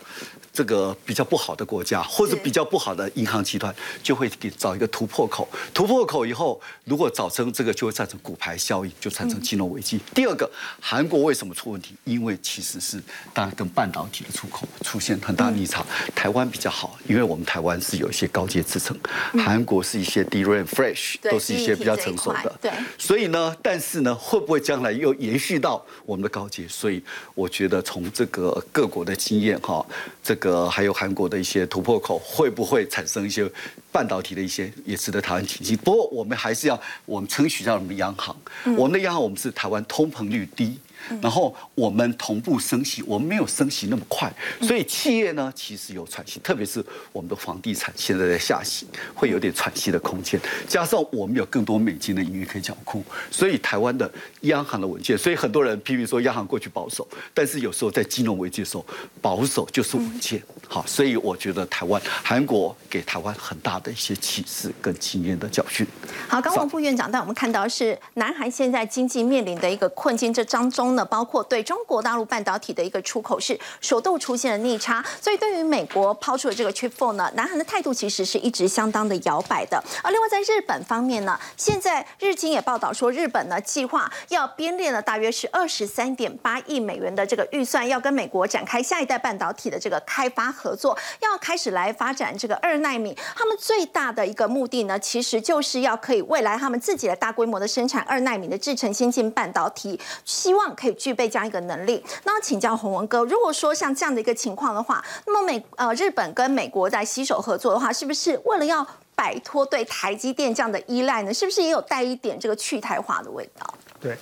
[0.59, 5.49] 这个比较不好的国家，或者比较不好的银行集团，就会给找一个突破口。
[5.73, 10.01] 突破口以后，如果造成这个，就会造成股牌效应，就产生金融危机。
[10.13, 11.95] 第二个，韩国为什么出问题？
[12.03, 13.01] 因为其实是
[13.33, 15.87] 当然跟半导体的出口出现很大逆差。
[16.13, 18.99] 台湾比较好，因为我们台湾是有一些高阶制程，
[19.45, 22.59] 韩国是一些 DRAM、Flash，都是一些比较成熟的。
[22.61, 22.73] 对。
[22.99, 26.67] 所以呢，但是呢，会不会将来又延续到我们的高阶？
[26.67, 27.01] 所以
[27.37, 29.87] 我觉得从这个各国的经验哈，
[30.21, 30.48] 这个。
[30.49, 33.49] 个还有韩国的一些突破口，会不会产生一些
[33.93, 35.77] 半导体的一些也值得台湾警惕。
[35.77, 38.35] 不过我们还是要我们称许一下我们的央行，
[38.77, 40.79] 我们的央行我们是台湾通膨率低。
[41.21, 50.41] 然后我们同步升息，我们没有升息那么快，所以企业呢其实有喘息，特别是我们的房地产现在在下行，会有点喘息的空间。
[50.67, 54.11] 加上我们有更多美金的盈余可以缴库，所以台湾的
[54.43, 55.17] 央行的稳健。
[55.17, 58.85] 所以很多人批评说央行过去保守，但是有时候在金融危机的时候，
[59.21, 60.43] 保守就是稳健。
[60.67, 65.87] 好，所以我觉得台湾、韩国给台湾很大的一些启示跟经验的教训。
[66.29, 70.99] 好，刚王副院长带我们看到是南韩现在经济面临的一个困境，这张中中。
[71.09, 79.81] 包括对中国大陆半导体的一个出口是首度出现了逆差，所以对于美国抛出的这个 Chip Four 呢，南韩的态度其实是一直相当的摇摆的。
[80.03, 93.17] 而另外在日本方面呢，现在日经也报道说，日本呢计划要编列了大约是二十三点八亿美元的这个预算，要跟美国展开下一代半导体的这个开发合作，要开始来发展这个二纳米。
[93.37, 100.95] 他们最大的一个目的呢，其实就是要可以未来他们自己的大规模的生产二纳米的制成先进半导体，希望可以。
[100.99, 111.33] 具备这样一个能力，那请教洪文哥，如果说像这样的一个情况的话，那么美呃日本跟美国在携手合作的话，是不是为了要摆脱对台积电这样的依赖呢？
[111.33, 113.75] 是不是也有带一点这个去台化的味道？
[114.01, 114.17] 对，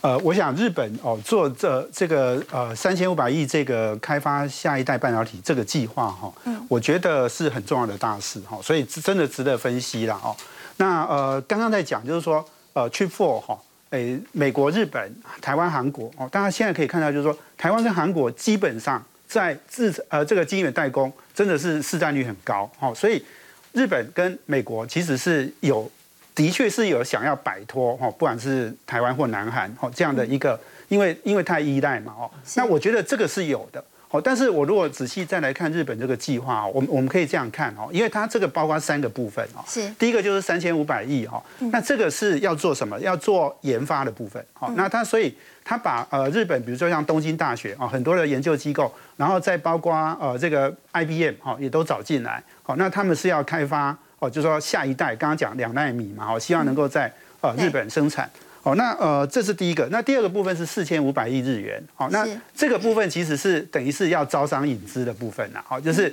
[0.00, 10.34] 呃，我想日本哦做这这个呃三千五百亿这个开发下一代半导体这个计划哈，嗯，我觉得是很重要的大事哈，所以真的值得分析了哦。
[10.78, 13.58] 那呃刚刚在讲就是说呃 Chip Four 哈。
[13.94, 23.24] 诶，美国、日本、台湾、韩国哦，大家现在可以看到，就是说，台湾跟韩国基本上在制呃这个晶圆代工真的是市占率很高哦，所以
[23.72, 25.88] 日本跟美国其实是有，
[26.34, 33.84] 的确是有想要摆脱哦，不管是台湾或南韩哦这样的一个，因为因为太依赖嘛哦，那我觉得这个是有的。
[34.14, 42.96] 哦，但是我如果仔细再来看日本这个计划，我们我们可以这样看哦，因为它这个包括三个部分哦，是第一个就是三千五百亿哈，那这个是要做什么？
[43.00, 58.30] 要做研发的部分，好，那它所以它把呃日本，比如说像东京大学啊，很多的研究机构，然后再包括呃这个 IBM 哈，也都找进来，好，那他们是要开发哦，就说下一代，刚刚讲两纳米嘛，好，希望能够在呃日本生产。
[58.64, 59.86] 哦，那呃，这是第一个。
[59.90, 61.82] 那第二个部分是四千五百亿日元。
[61.94, 65.62] 好，那这个部分其实是等于是要招商引资的部分啦。
[65.68, 66.12] 好，就是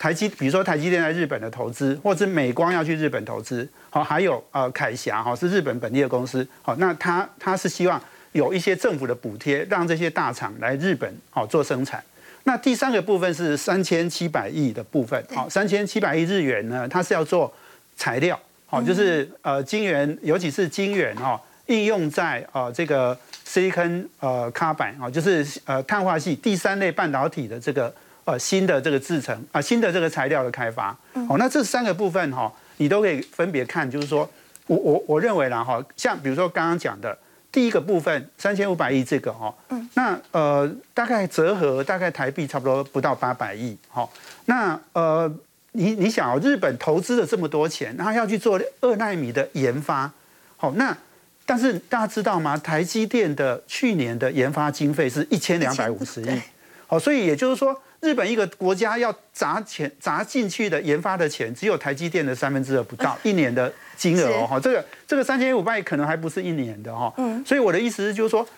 [0.00, 3.66] 台积，比如说台积电在日本的投资，或者美光要去日本投资。
[3.88, 6.44] 好，还有呃凯霞哈是日本本地的公司。
[6.60, 12.02] 好，那他他是希望有一些政府的补贴，让这些大厂来日本好做生产。
[12.42, 15.24] 那第三个部分是三千七百亿的部分。
[15.32, 17.54] 好，三千七百亿日元呢，它是要做
[17.94, 18.36] 材料。
[18.66, 21.40] 好，就是呃晶圆，尤其是晶圆哈。
[21.72, 27.92] 应用在呃这个 silicon 呃 carbide 啊，就是呃碳化系第三类半导体的这个
[28.24, 30.94] 呃新的这个制成啊新的这个材料的开发。
[31.28, 34.28] 哦，那这三个部分哈，你都可以分别看，就是说
[34.66, 37.16] 我我我认为啦哈，像比如说刚刚讲的
[37.50, 44.06] 第一个部分三千五百亿这个哈，嗯，那呃大概折合大概台币差不多不到八百亿，哈，
[44.44, 45.32] 那呃
[45.72, 50.10] 你你想哦，日本投资了这么多钱，然后要去做二纳米的研发，
[50.56, 50.94] 好那。
[51.52, 52.56] 但是大家知道吗？
[52.56, 56.40] 台积电的去年的研发经费是一千两百五十亿，
[56.86, 68.48] 好，所以也就是说，日本一个国家要砸钱砸进去的研发的钱，只有台积电的三分之二不到一年的金额哦，哈，这个这个三千五百亿可能还不是一年的哈，嗯，所以我的意思是就是说，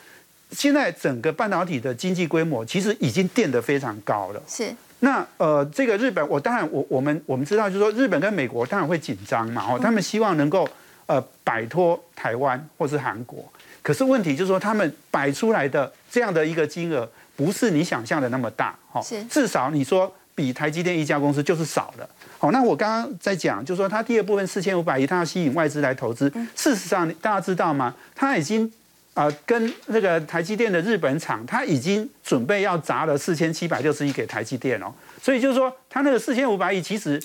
[0.52, 4.72] 现在整个半导体的经济规模其实已经垫得非常高了，是。
[5.00, 10.68] 那呃，这个日本，我当然我我们我们知道，就是说日本跟美国当然会紧张嘛，哦，他们希望能够。
[11.06, 13.44] 呃，摆脱台湾或是韩国，
[13.82, 22.08] 可是问题就是说，他们摆出来的这样的一个金额，不是你想象的那么大，哈，至少你说比台积电一家公司就是少了。
[22.38, 26.32] 好，那我刚刚在讲，就是说，它第二部分四千五百亿，它要吸引外资来投资。
[26.56, 27.94] 事实上，大家知道吗？
[28.14, 28.72] 它已经
[29.12, 34.90] 啊，跟那个台积电的日本厂，它已经准备要砸了四千七百六十亿给台积电哦。
[35.20, 37.22] 所以就是说，它那个四千五百亿其实。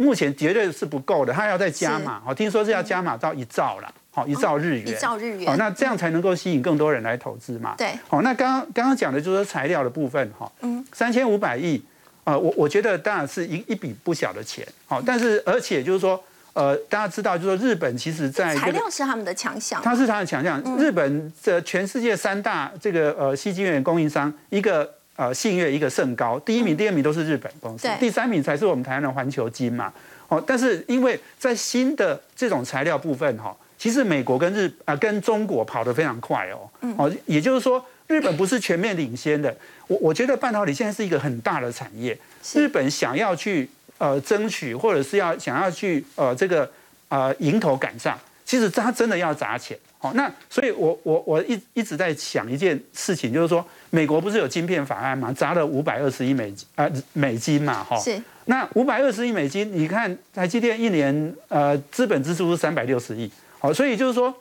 [0.00, 2.18] 目前绝对是不够的，他要再加码。
[2.20, 3.94] 好，听说是要加码到一兆了。
[4.10, 4.88] 好，一兆日元。
[4.88, 5.46] 一兆日元。
[5.46, 7.74] 好，那这样才能够吸引更多人来投资嘛？
[7.76, 7.92] 对。
[8.08, 10.32] 好，那刚刚刚刚讲的就是材料的部分。
[10.38, 11.82] 哈，嗯，三千五百亿
[12.24, 14.66] 啊，我我觉得当然是一一笔不小的钱。
[14.86, 16.18] 好，但是而且就是说，
[16.54, 19.82] 呃，大家知道，就是说日本其实在材料是他们的强项。
[19.82, 20.58] 它是它的强项。
[20.78, 24.94] 日本的全世界三大这个呃细晶圆供应商，一个。
[25.20, 29.92] 呃，信越一个甚高，第一名、第二名都是日本公司，第三名才是我们台湾的环球金嘛。
[30.28, 36.70] 哦，但是因为在新的这种材料部分哈，其实美国跟日啊跟中国跑得非常快哦。
[36.96, 39.54] 哦，也就是说，日本不是全面领先的。
[39.88, 42.18] 我我觉得半导体现在是一个很大的产业，
[42.54, 46.66] 日本想要去呃争取，或者是要想要去呃这个
[47.10, 49.78] 呃迎头赶上，其实他真的要砸钱。
[50.00, 55.32] 哦，那所以我我我一一直在想一件事情，就是说美国不是有晶片法案吗？
[55.32, 57.98] 砸了五百二十亿美啊美金嘛，哈。
[57.98, 58.20] 是。
[58.46, 64.34] 那五百二十亿美金，你看台积电一年呃资本支出是三百六十亿，好，所以就是说，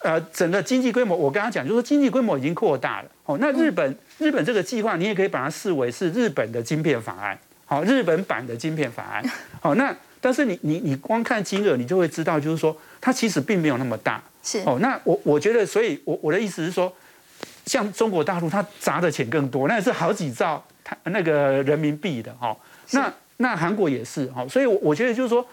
[0.00, 9.24] 呃，整个经济规模，我刚刚讲就是说经济规模已经扩大了，哦，那日本日本这个计划，你也可以把它视为是日本的晶片法案，好，日本版的晶片法案，
[9.60, 14.60] 好，那但是你你你光看金额，你就会知道，就是说它其实并没有那么大，是。
[14.66, 16.92] 哦，那我我觉得，所以我我的意思是说，
[17.68, 22.56] 像中国大陆，它砸的钱更多，那是好几兆它那个人民币的，哈，
[22.90, 23.12] 那。
[23.40, 25.46] 那韩国也是哈，所以我觉得就是说，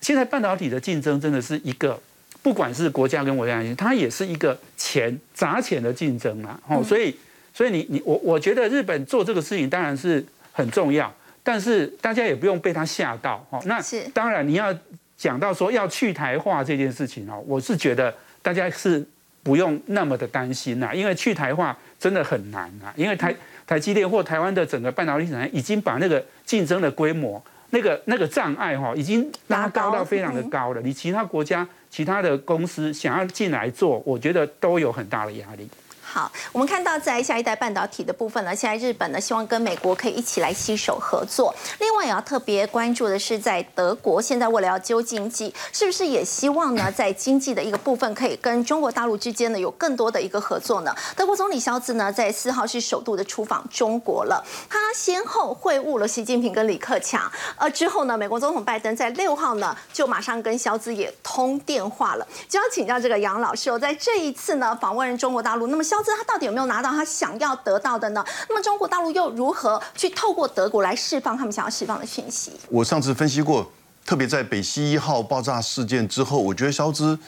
[0.00, 2.00] 现在半导体的竞争真的是一个，
[2.40, 6.56] 不管是国家跟国家之间，它也是一个钱砸钱的竞争嘛。
[6.68, 7.12] 哦，所以
[7.52, 13.60] 所以你你我我觉得日本做这个事情当然是很重要，但是大家也不用被他吓到哦。
[13.64, 13.82] 那
[14.14, 14.72] 当然你要
[15.16, 19.04] 讲到说要去台化这件事情哦，我是觉得大家是
[19.42, 23.34] 不用那么的担心呐，因为去台化真的很难啊，因为台。
[23.64, 30.80] 台积电或台湾的整个半导体产业已经把那个竞争的规模、那个那个障碍哈，已经拉高到非常的高了。
[30.82, 35.66] 你其他国家、其他的公司想要进来做，我觉得都有很大的压力。
[36.12, 41.54] 好，我们看到在下一代半导体的部分呢，现在日本呢希望跟美国可以一起来携手合作。
[41.78, 50.94] 另外也要特别关注的是，在德国现在为了要救经济，是不是也希望呢在经济的一个部分可以跟中国大陆之间呢有更多的一个合作呢？
[51.16, 57.22] 德国总理肖兹呢在四号是首度的出访中国了，他先后会晤了习近平跟李克强，
[57.56, 66.01] 呃之后呢，美国总统拜登在六号呢就马上跟肖兹也通电话了，就要请教这个杨老师，我在这一次呢访问中国大陆，那么肖。
[66.16, 68.24] 他到底有没有拿到他想要得到的呢？
[68.48, 72.52] 那么中国大陆又如何去透过德国来释放他们想要释放的讯息？
[72.68, 73.70] 我上次分析过，
[74.04, 77.18] 特别在北溪一号爆炸事件之后，我觉得肖兹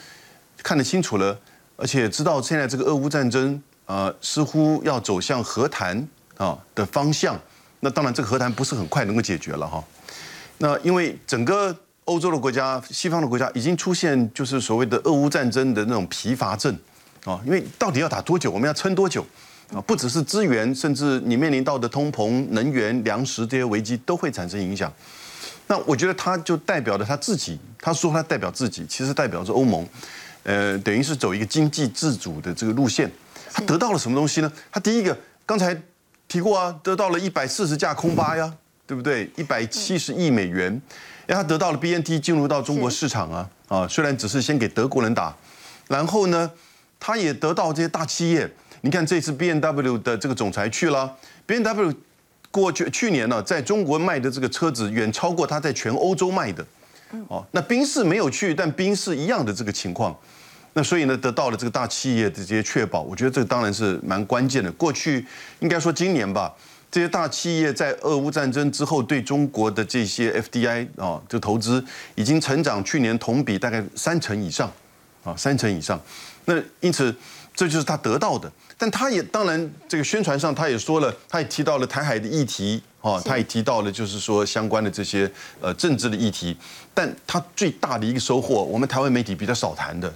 [0.63, 1.37] 看得清楚了，
[1.77, 6.07] 而且知道现在这个俄乌战争，呃，似乎要走向和谈
[6.37, 7.39] 啊的方向。
[7.79, 9.83] 那当然，这个和谈不是很快能够解决了哈。
[10.57, 16.75] 那因为整个欧洲的国家、西方的国家已经出现就是所谓的俄乌战争的那种疲乏症。
[17.25, 18.49] 啊，因为到底要打多久？
[18.51, 19.25] 我们要撑多久？
[19.73, 24.93] 啊，不只是资源，甚至你面临到的通膨、能源、粮食这些危机都会产生影响。
[25.65, 29.83] 那我觉得他就代表了他自己，他说他代表自己，其实代表着欧盟，
[30.43, 33.11] 呃，等于是走一个经济自主的这个路线。
[33.51, 34.51] 他得到了什么东西呢？
[34.71, 35.75] 他第一个刚才
[36.27, 38.53] 提过啊，得到了一百四十架空巴呀，
[38.85, 39.27] 对不对？
[39.35, 40.79] 一百七十亿美元，
[41.25, 45.35] 让他得到了 BNT 进入到中国市场啊啊，虽然只是先给德国人打，
[45.87, 46.51] 然后呢？
[47.07, 48.49] 他也得到这些大企业，
[48.81, 51.15] 你看这次 B N W 的这个总裁去了
[51.45, 51.93] ，B N W
[52.49, 56.65] 过去去年呢，在中国卖的这个车子远超过他在全欧洲卖的，
[57.27, 60.17] 哦，那宾士没有去，但宾士一样的这个情况，
[60.73, 64.71] 那所以呢，得到了这个大企业的这些确保，我觉得这当然是蛮关键的。
[64.71, 65.23] 过去
[65.59, 66.51] 应该说今年吧，
[66.89, 74.71] 这些大企业在俄乌战争之后对中国的这些 F D I 啊，这投资已经成长，去年同比大概三成以上，
[75.23, 76.01] 啊，三成以上。
[76.45, 77.13] 那因此，
[77.55, 78.51] 这就是他得到的。
[78.77, 85.31] 但他也当然，这个宣传上他也说了，他也提到了台海的议题，哦，他也提到了就是说相关的这些
[85.61, 86.55] 呃政治的议题。
[86.93, 90.13] 但他最大的一个收获，我们台湾媒体比较少谈的，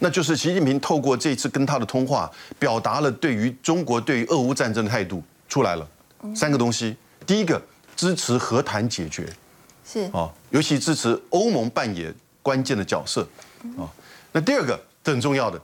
[0.00, 5.88] 那就是习近平透过这次跟他的通话，表达了对于中国对于俄乌战争的态度出来了。
[6.36, 6.94] 三个东西，
[7.26, 7.60] 第一个
[7.96, 9.26] 支持和谈解决，
[9.84, 13.26] 是哦，尤其支持欧盟扮演关键的角色，
[13.78, 13.88] 啊，
[14.32, 15.58] 那第二个这很重要的。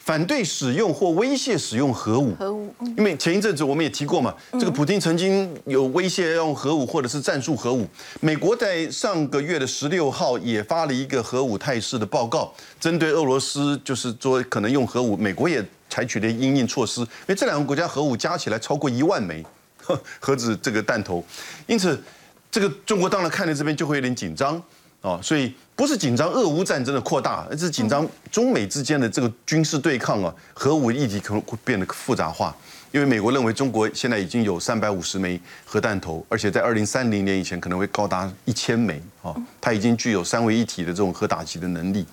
[0.00, 7.86] 反对使用或威胁使用核武，核武，因为前一阵子我们也提过嘛，这个普京曾经有威胁要用核武或者是战术核武。
[8.20, 19.44] 美国在上个月的十六号也发了一个核武态势的报告，针对俄罗斯就是说可能用核武，美国也采取了应应措施，因为这两个国家核武加起来超过一万枚
[20.18, 21.22] 核子这个弹头，
[21.66, 22.02] 因此
[22.50, 24.60] 这个中国当然看了这边就会有点紧张。
[25.02, 32.54] 哦，所以不是紧张俄乌战争的扩大，而是紧张中美之间的这个军事对抗啊，核武议题可能会变得复杂化。
[32.92, 39.00] 因为美国认为中国现在已经有三百五十枚核弹头，而且在二零三零年以前可能会高达一千枚。
[39.22, 42.04] 哦，它已经具有三位一体的这种核打击的能力。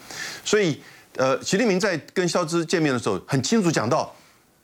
[0.46, 0.80] 所以，
[1.18, 4.16] 呃，习近平在跟肖兹见面的时候，很清楚讲到，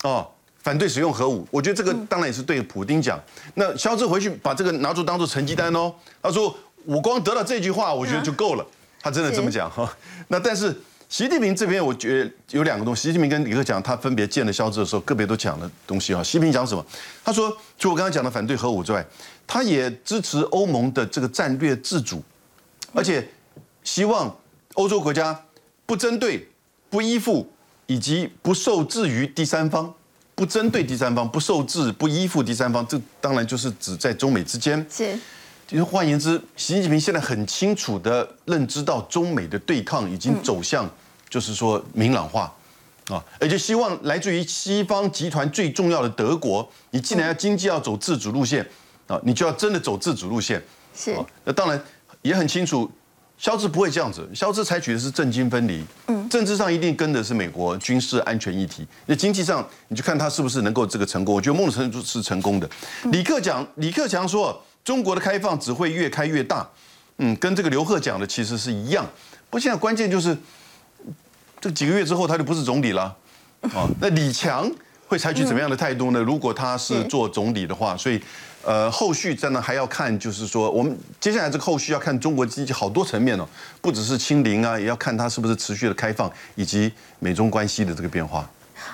[0.04, 0.26] 哦，
[0.62, 1.46] 反对使用核武。
[1.50, 3.20] 我觉得这个当然也是对普京讲。
[3.56, 6.56] 那肖兹回去把这个拿出当做成绩单哦，他说。
[6.86, 8.66] 我光得到这句话，我觉得就够了。
[9.02, 9.92] 他真的这么讲哈。
[10.30, 10.74] 那但是
[11.10, 16.24] 习近平这边我觉得有两个东西，习近平跟李克强他分别见了肖志的时候，个别都讲了东西哈。
[16.24, 16.86] 习近平讲什么？
[17.24, 19.06] 他说，就我刚刚讲的反对核武之外，
[19.46, 22.24] 他也支持欧盟的这个战略自主，
[22.94, 23.28] 而且
[23.84, 24.34] 希望
[24.76, 25.38] 欧洲国家
[25.86, 26.48] 不针对、
[26.90, 27.52] 不依附
[27.86, 29.94] 以及不受制于第三方，
[30.34, 32.88] 不针对第三方、不受制、不依附第三方。
[32.88, 34.84] 这当然就是指在中美之间。
[34.90, 35.20] 是。
[35.74, 40.90] 就是换言之，习近平现在很清楚的认知到中美的对抗已经走向。
[41.28, 42.54] 就是说明朗化，
[43.08, 48.64] 啊，而且希望来自于西方集团最重要的德国，你既然要经济要走自主路线，
[49.08, 50.64] 啊，你就要真的走自主路线。
[50.96, 51.84] 是，那当然
[52.22, 52.88] 也很清楚，
[53.40, 61.34] 肖志不会这样子，肖志采取的是政经分离，嗯，政治上一定跟的是美国军事安全议题，那经济上你就看他是不是能够这个成功。
[61.34, 62.70] 我觉得孟程是成功的。
[63.06, 66.68] 李克讲，李克强说中国的开放只会越开越大，
[67.18, 69.06] 嗯，跟这个刘鹤讲的其实是一样。
[69.50, 70.38] 不过现在关键就是。
[71.62, 73.04] 这几个月之后，他就不是总理了，
[73.74, 74.70] 啊，那李强
[75.08, 76.20] 会采取怎么样的态度呢？
[76.20, 78.22] 如果他是做总理的话，所以，
[78.66, 83.48] 呃，后续真的还要看，就是说，我们接下来这个后续要看中国经济好多层面哦，
[83.80, 88.46] 不只是清零啊，也要看它是不是持续的开放，以及美中关系的这个变化。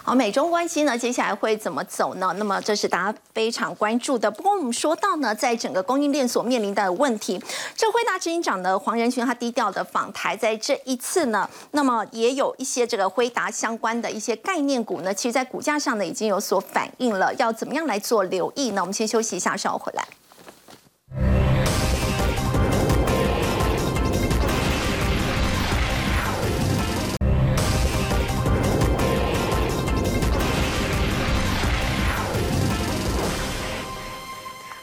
[0.03, 2.33] 好，美中关系呢，接下来会怎么走呢？
[2.37, 4.29] 那么这是大家非常关注的。
[4.31, 7.41] 不过我们说到呢，在整个供应链所面临的问题，
[7.75, 17.33] 这辉达执行长呢黄仁勋他低调的访台，在这一次呢，那么也有一些这个辉达相关的一些概念股呢，其实在股价上呢已经有所反应了。
[17.35, 18.81] 要怎么样来做留意呢？
[18.81, 20.18] 我们先休息一下，稍后回来。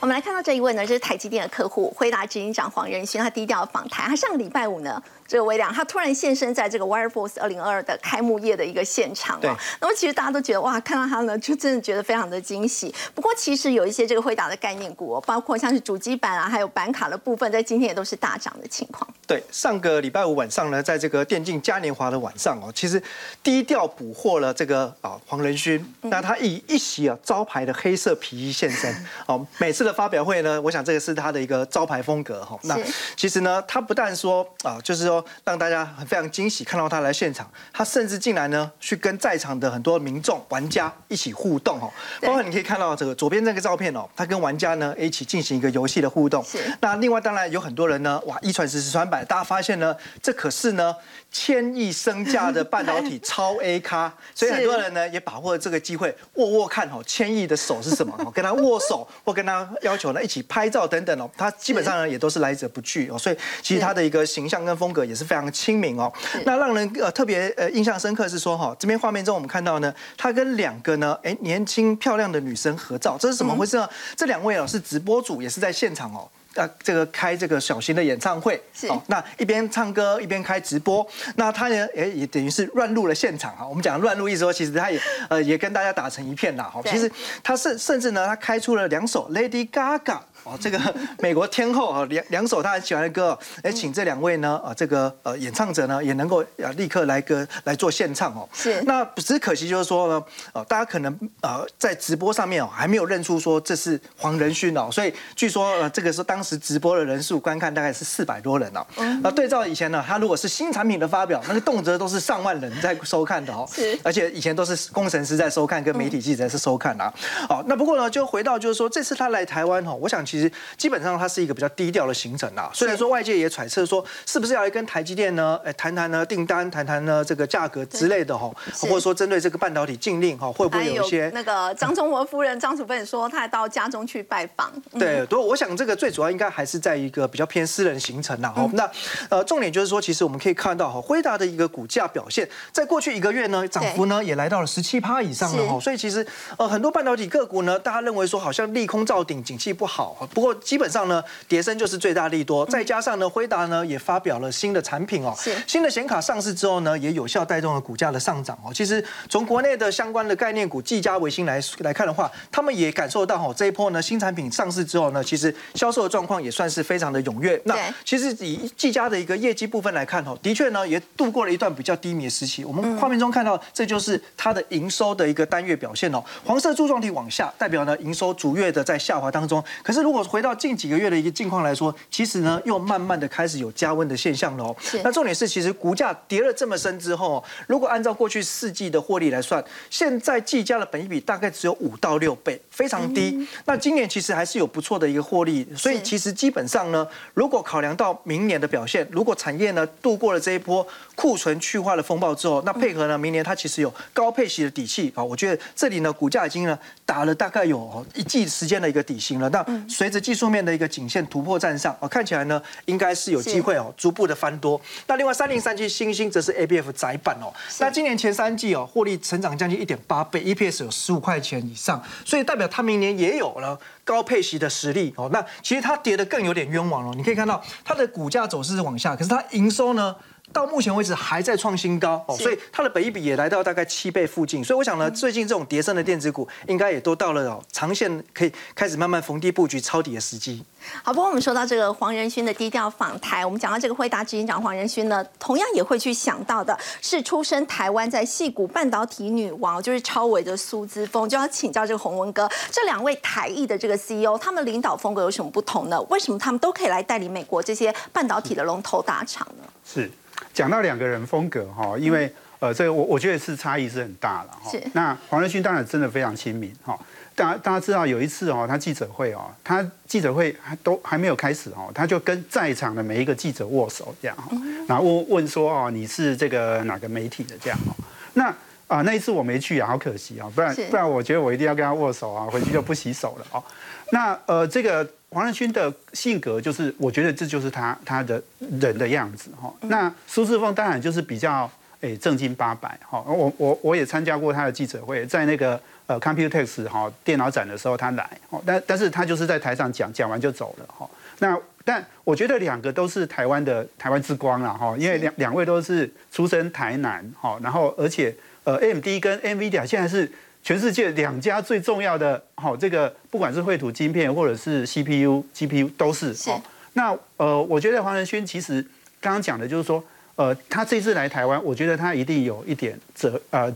[0.07, 4.09] 我们来看到这一位呢，就是台积电的客户，辉达执行长黄仁勋，他低调访谈。
[4.09, 5.03] 他上个礼拜五呢。
[5.29, 9.57] 这个微量，他突然现身在这个 WireForce 二零二二的开幕夜的一个现场哦。
[9.81, 12.95] 那么其实大家都觉得哇，看到他呢，就真的觉得非常的惊喜。
[13.13, 19.05] 不过其实有一些这个辉达的概念股，包括像是主机板啊，还有板卡的部分，在今天也都是大涨的情况。
[19.27, 23.03] 对，上个礼拜五晚上呢，在这个电竞嘉年华的晚上哦，其实
[23.43, 25.85] 低调捕获了这个啊黄仁勋。
[26.03, 28.95] 那他以一袭啊招牌的黑色皮衣现身
[29.27, 29.45] 哦。
[29.59, 32.59] 每次的发表会呢，我想这个是他的一个招牌风格哈。
[32.65, 32.79] 那
[33.17, 35.25] 其实呢，他不但说啊，就是说。
[35.45, 41.89] 让大家很非常惊喜，看到他来现场，他甚至进来呢，去跟在场的很多民众、玩家一起互动哈。
[42.21, 46.45] 包括你可以看到这个左边这个照片哦，他跟玩家呢一起进行一个游戏的互动。
[46.81, 50.95] 那另外当然有很多人呢，哇，一传十，十传百，大家发现呢，这可是呢。
[51.33, 66.13] 千亿身价的半导体超 A 咖， 所以很多人呢也把握这个机会握握看哦，千亿的手是什么哦，跟他握手或跟他要求呢一起拍照等等哦，他基本上呢也都是来者不拒哦，所以其实他的一个形象跟风格也是非常亲民哦。
[66.45, 73.89] 那让人呃特别呃印象深刻是说哈，这边画面中我们看到呢，他跟两个呢哎年轻漂亮的女生合照，这是怎么回事呢？
[74.17, 76.29] 这两位哦是直播主，也是在现场哦。
[76.57, 83.67] 啊，这个开这个小型的演唱会，哦，那一边唱歌一边开直播，那他呢，哎，也等于是乱入了现场哈。
[83.67, 86.65] 我们讲乱入意思说，其实他也呃也跟大家打成一片啦。
[86.65, 87.11] 哈，其实
[87.43, 90.19] 他甚甚至呢，他开出了两首 Lady Gaga。
[90.45, 90.79] 哦，这个
[91.19, 98.49] 美国天后啊，两两首他很喜欢的歌，哎，请这两位呢，啊，这个呃演唱者呢，也能够啊立刻来歌来做现唱哦。
[98.53, 98.81] 是。
[98.83, 108.87] 那只是可惜就是说呢，呃，大家可能呃在直播上面哦还没有认出说这是黄仁勋哦，所以据说呃这个是当时直播的人数观看大概是四百多人哦。
[108.99, 109.19] 嗯。
[109.23, 113.67] 那对照以前呢，他如果是新产品的发表，那个动辄都是上万人在收看的哦。
[113.73, 113.99] 是。
[114.05, 117.11] 而且以前都是工程师在收看，跟媒体记者是收看啊。
[117.49, 121.17] 哦，那不过呢，就回到就是说这次他来台湾哦，我想其实基本上。
[121.17, 134.71] 它是一个比较低调的行程啊，虽然说外界也揣测说，是不是要来跟台积电呢，哎谈谈呢订单，谈谈呢这个价格之类的哈，或者说针对这个半导体禁令哈，会不会有一些那个张忠谋夫人张楚芬说，她到家中去拜访。
[134.99, 138.53] 对，不过我想这个最主要应该还是在一个比较偏私人行程呐。
[138.55, 138.87] 哈，那
[139.31, 146.27] 呃重点就是说，其实我们可以看到哈，辉达的一个股价表现，在过去一个月呢，涨幅呢也来到了十七趴以上了哈，所以其实
[146.59, 151.07] 呃很多半导体个股呢，大家认为说好像利空照顶，景气不好，不过基本上。
[151.07, 155.33] 呢，叠升就是最大利多，再加上呢，辉达呢也发表了新的产品哦，
[155.65, 158.73] 新的显卡上市之后呢，也有效带动了股价的上涨哦。
[158.75, 167.61] 其实从国内的相关的概念股，技嘉、维新来来看的话，他们也感受到哈，这一波呢新产品上市之后呢，其实销售的状况也算是非常的踊跃。
[167.65, 172.65] 那其实以技嘉的一个业绩部分来看哦，的确呢也度过了一段比较低迷的时期。
[172.65, 179.63] 我们画面中看到，这就是它的营收的一个单月表现哦，黄色柱状体往下代表呢营收逐月的在下滑当中。
[179.83, 184.75] 可是如果回到近几个月的一个境况来说，其实呢又慢慢的开始有加温的现象了哦。
[185.05, 193.47] 那重点是，其实股价跌了这么深之后，如果按照过去四季的获利来算，现在技嘉的本益比大概只有五到六倍，非常低。
[193.67, 197.05] 那今年其实还是有不错的一个获利，所以其实基本上呢，
[197.35, 200.87] 如果考量到明年的表现，如果产业呢度过了这一波
[201.17, 209.49] 库存去化的风暴之后，那配合呢明年它其实有高配息的底气啊，我觉得这里呢股价已经呢打了大概有一季时间的一个底薪了。
[209.49, 214.81] 那随着技术面的一个颈线突破站上，哦看起来呢应该是有机会哦逐步的翻多。
[215.07, 217.51] 那另外三零三七星星则是 A B F 窄板哦，
[217.81, 225.31] 那今年前三季哦获利成长将近一点八倍，E P S 有十五块钱以上，所以代表它明年也有了高配息的实力哦。
[225.33, 230.15] 那其实它跌的更有点冤枉了，你可以看到它的股价走势是往下，可是它营收呢？
[230.57, 240.65] 到目前为止还在创新高哦，所以它的本益比也来到大概七倍附近，所以我想呢，最近这种叠升的电子股应该也都到了哦长线可以开始慢慢逢低布局抄底的时机。
[241.03, 256.01] 好，不过我们说到这个黄仁勋的低调访台，我们讲到这个惠达执行长黄仁勋呢，同样也会去想到的是出身台湾在戏谷半导体女王，就是超伟的苏姿峰，就要请教这个洪文哥，这两位台裔的这个 CEO，他们领导风格有什么不同呢？
[256.09, 259.65] 为什么他们都可以来带领美国这些半导体的龙头大厂呢？
[259.85, 260.11] 是。
[260.53, 264.73] 讲到两个人风格哈，因为呃，这个我我觉得是差异是很大了哈。
[264.95, 266.99] 那黄仁勋当然真的非常亲民哈。
[267.35, 274.51] 大家大家知道有一次哦，他记者会哦，他记者会还都还没有开始哦，他就跟在场的每一个记者握手这样哈，
[274.89, 277.95] 然后问问说哦，你是这个哪个媒体的这样哈。
[278.33, 278.47] 那
[278.87, 283.63] 啊那一次我没去啊，好可惜啊，不然不然我觉得我一定要跟他握手啊，回去就不洗手了哦。
[284.11, 285.07] 那呃这个。
[285.31, 288.43] 黄仁勋的性格就是，我觉得这就是他他的
[288.81, 289.73] 人的样子哈。
[289.83, 291.71] 那苏志峰当然就是比较
[292.01, 293.23] 诶正经八百哈。
[293.27, 301.09] 我我我也参加过他的记者会，在那个呃 Computex 哈电脑展的时候他来哦，但但是他就是在台上讲讲完就走了哈。
[301.41, 310.31] 那但我觉得两个都是台湾的台湾之光了哈，因为两两位都是出身台南哈，然后而且呃 AMD 跟 NVIDIA 现在是。
[310.67, 316.35] 全世界两家最重要的，好，这个不管是绘图晶片或者是 CPU、GPU 都是。
[316.35, 316.51] 是。
[316.95, 318.83] 那呃，我觉得黄仁勋其实
[319.21, 320.03] 刚刚讲的就是说，
[320.35, 323.73] 呃，他这次来台湾，我觉得他一定有一点责，呃，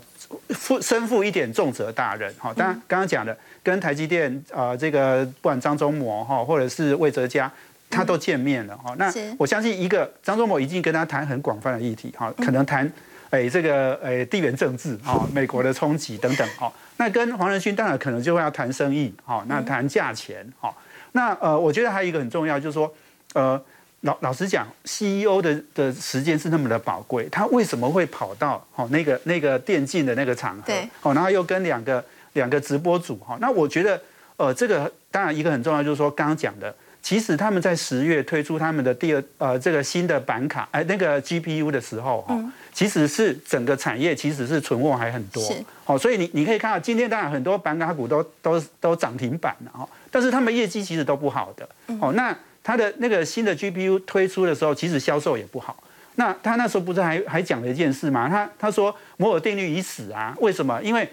[0.49, 2.35] 负身负一点重责大任。
[2.37, 7.49] 哈，当然刚刚讲的跟台积电啊，这个不管张忠谋哈，或者是魏哲嘉，
[7.89, 8.77] 他都见面了。
[8.77, 12.13] 哈，那我相信一个张忠谋已经跟他谈很广泛的议题。
[12.17, 12.91] 哈，可能谈。
[13.31, 20.75] 哎，这个哎，地缘政治啊，美国的冲击等等，哈，那跟黄仁勋当然可能就会要谈生意，哈，那谈价钱，哈，
[21.13, 22.93] 那呃，我觉得还有一个很重要，就是说，
[23.35, 23.63] 呃，
[24.01, 30.73] 老老实讲，CEO 的的时间是那么的宝贵，他为什么会跑到哦那个那个电竞的那个场合，
[31.03, 34.03] 哦，然后又跟两个两个直播组，哈，那我觉得，
[34.37, 36.75] 呃，这个当然一个很重要，就是说刚刚讲的。
[37.03, 42.39] 其实他们在十月推出他们的第二呃这个新的板卡哎那个 GPU 的时候哈，
[42.73, 45.43] 其实是整个产业其实是存货还很多，
[45.85, 51.69] 好，所以你你可以看到今天当然很多板卡股都都都涨停板了哈，但是他们业绩其实都不好的，
[52.01, 55.83] 哦，那他的那个新的 GPU 推出的时候，其实销售也不好。
[56.17, 58.29] 那他那时候不是还还讲了一件事吗？
[58.29, 60.37] 他他说摩尔定律已死啊？
[60.41, 60.79] 为什么？
[60.83, 61.09] 因为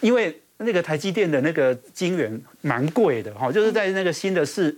[0.00, 4.76] 因为那个台积电的那个晶圆蛮贵的哈，就是在那个新的市。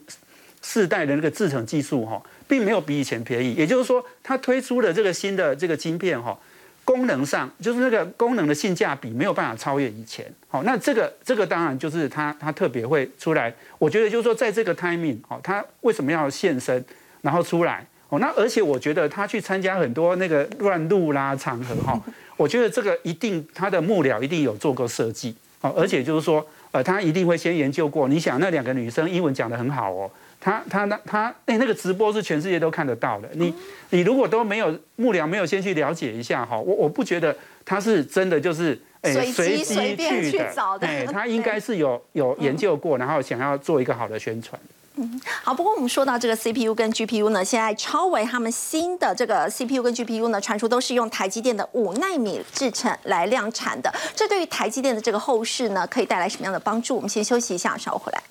[0.63, 3.55] 四代的那个制程技术哈，并没有比以前便宜。
[3.55, 6.39] 也就是说，它推出的这个新的这个晶片哈，
[6.85, 10.25] 功能上就是那个功能的性价比没有办法超越以前。
[10.49, 13.53] 好，那这个这个当然就是它它特别会出来。
[13.79, 16.85] 我觉得就是说，在这个 timing 哦，它为什么要现身，
[17.23, 18.19] 然后出来哦？
[18.19, 22.01] 那而且我觉得他去参加很多那个乱入啦场合哈，
[22.37, 28.09] 我觉得这个一定他的幕僚一定有做过设计哦，而且就是说呃，他一定会先研究过。
[28.09, 30.11] 你想那两个女生英文讲得很好哦。
[30.41, 33.29] 他他那他哎，那个直播是全世界都看得到的。
[33.35, 33.55] 你
[33.91, 39.97] 你如果都没有幕僚没有先去了解一下哈，我我不觉得他是真的就是哎随机
[40.31, 40.87] 去找的。
[40.87, 44.59] 哎，他应该是有有研究过，然后想要做一个好的宣传。
[44.97, 45.55] 嗯，好。
[45.55, 53.93] 不过我们说到这个 CPU 跟 GPU 呢，现在超维他们新的这个 CPU 跟 GPU 呢，传出都是用台积电的五纳米制程来量产的。
[54.17, 56.97] 这对于台积电的这个后市呢，可以带来什么样的帮助？
[56.97, 58.23] 我们先休息一下，稍后回来。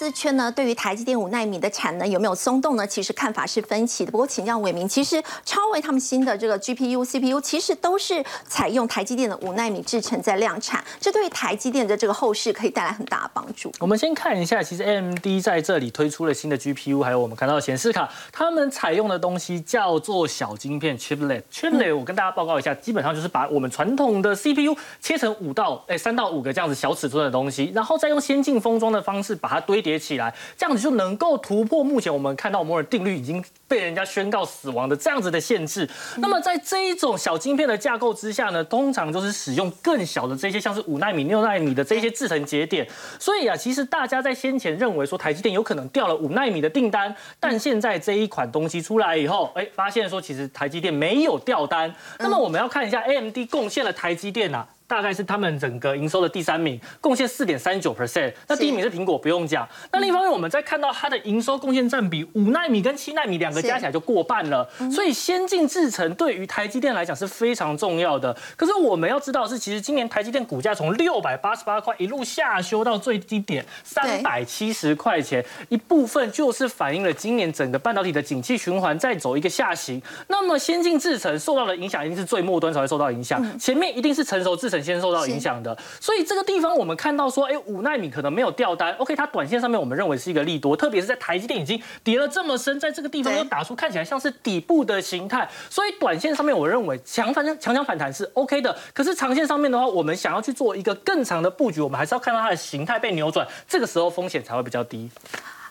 [0.00, 2.86] 资圈呢，对于台积电五纳米的产能有没有松动呢？
[2.86, 4.10] 其实看法是分歧的。
[4.10, 13.70] 不过请教伟明，其实超微他们新的这个 GPU、CPU 其实都是采用台积电的五纳米制程在量产，这对于台积电的这个后市可以带来很大的帮助。
[13.78, 21.42] 我们先看一下，其实 AMD 在这里推出了新的 GPU，还有我们看到显示卡，他们采用的东西叫做小晶片 Chiplet。
[21.52, 35.88] Chiplet 我跟大家报告一下，基本上就是把我们传统的 CPU 切成五到哎三到五个这样子小尺寸的东西，然后再用先进封装的方式把它堆叠起来，这样子就能够突破目前我们看到摩尔定律已经被人家宣告死亡的这样子的限制。
[36.16, 42.86] 那么在这一种小晶片的架构之下呢，通常就是使用更小的这些像是五纳米、六纳米的这些制程节点。
[43.18, 51.94] 所以啊，其实大家在先前认为说台积电有可能掉了五纳米的订单，但现在这一款东西出来以后，哎，发现说其实台积电没有掉单。
[52.18, 54.66] 那么我们要看一下 AMD 贡献了台积电啊。
[54.90, 58.32] 大概是他们整个营收的第三名，贡献四点三九 percent。
[58.48, 59.66] 那第一名是苹果，不用讲。
[59.92, 64.68] 那另一方面，我们在看到它的营收贡献占比，五纳米跟七纳米两个加起来就过半了。
[64.90, 68.36] 所以先进制程对于台积电来讲是非常重要的。
[68.56, 80.02] 可是我们要知道是，其实今年台积电股价从六百八十八块一路下修到最低点三百七十块钱，一部分就是反映了今年整个半导体的景气循环在走一个下行。
[80.26, 84.79] 那么先进制程受到的影响一定是最末端才会受到影响，前面一定是成熟制程。
[84.82, 105.10] 先受到影响的，所以这个地方我们看到说，哎，五纳米可能没有掉单，OK，它短线上面我们认为是一个利多，特别是在台积电已经跌了这么深，在这个地方又打出看起来像是底部的形态，所以短线上面我认为强反强强反弹是 OK 的，可是长线上面的话，我们想要去做一个更长的布局，我们还是要看到它的形态被扭转，这个时候风险才会比较低。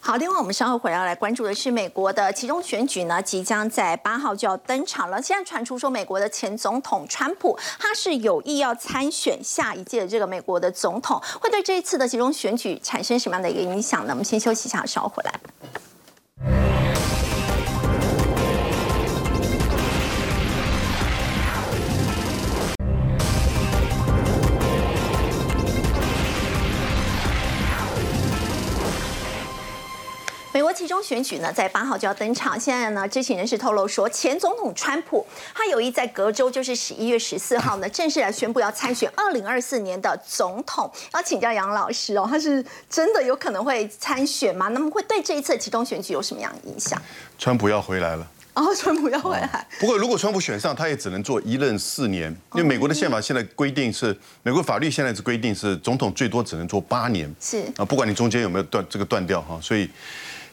[0.09, 5.21] 好，另外我们稍后回来来关注的是美国的其中选举呢，即将在八号就要登场了。
[5.21, 14.13] 现在传出说，美国的前总统川普他是有意要参选下一届的这个美国的总统，会对这一次的其中选举产生什么样的一个影响呢？
[14.13, 15.39] 我们先休息一下，稍后回来。
[30.59, 32.59] 美国其中选举呢，在八号就要登场。
[32.59, 40.91] 现在呢，知情人士透露说，前总统川普他有意在隔周，就是十一月十四号呢， 正式来宣布要参选二零二四年的总统。
[41.13, 44.67] 要请教杨老师哦，他是真的有可能会参选吗？
[44.67, 47.01] 那么会对这一次其中选举有什么样的影响？
[47.37, 48.27] 川普要回来了。
[48.55, 49.65] 哦，川普要回来。
[49.79, 57.33] 不过，如果川普选上，他也只能做一任四年，因为美国的宪法现在规定是，美国法律现在是规定是总统最多只能做八年。
[57.39, 59.89] 是啊，不管你中间有没有断这个断掉哈，所以。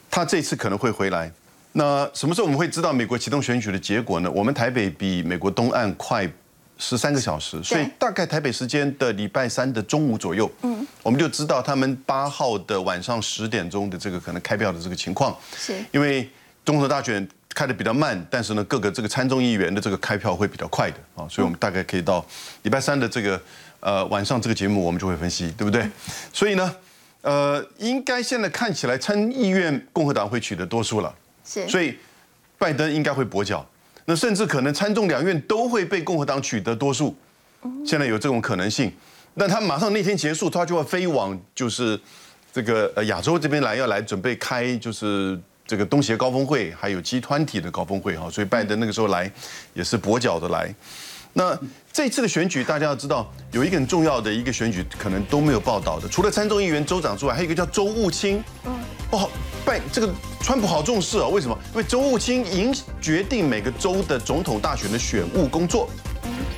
[0.09, 1.31] 他这次可能会回来，
[1.73, 4.31] 那什么时候我们会知道美国启动选举的结果呢？
[4.31, 6.27] 我们台北比美国东岸快
[6.77, 15.35] 十三个小时，所以大概台北时间的礼拜三的中午左右，嗯，我们就知道他们八号的晚上十点钟的这个可能开票的这个情况。
[15.55, 16.27] 是，因为
[16.65, 22.25] 总统大选开的比较慢，但是呢，各个这个参众议员的这个开票会比较快的啊，所以我们大概可以到
[22.63, 23.39] 礼拜三的这个
[23.81, 25.87] 呃晚上这个节目，我们就会分析，对不对？
[26.33, 26.75] 所以呢。
[27.27, 31.13] 呃，应该现在看起来参议院共和党会取得多数了，
[31.43, 31.93] 是，所以
[32.57, 33.67] 拜登应该会跛脚，
[34.05, 37.13] 那甚至可能参众两院都会被共和党取得多数，
[37.85, 38.93] 现在有这种可能性。
[39.33, 41.99] 那他马上那天结束，他就要飞往就是
[42.53, 49.29] 这个呃亚洲这边来，要来准备开就是这个东协高峰会，还有集团体的高峰会哈，所以拜登那个时候来
[49.73, 50.73] 也是跛脚的来。
[51.37, 51.55] 那
[51.93, 56.09] 这次的选举，大家要知道，有一个很重要的一个选举，可能都没有报道的。
[56.09, 58.43] 除了参众议员、州长之外，还有一个叫周务卿。
[58.65, 58.73] 嗯，
[59.11, 59.29] 哦，
[59.63, 60.11] 拜这个
[60.41, 61.29] 川普好重视哦。
[61.29, 61.55] 为什么？
[61.73, 65.87] 因为周务卿影决定每个州的总统大选的选务工作。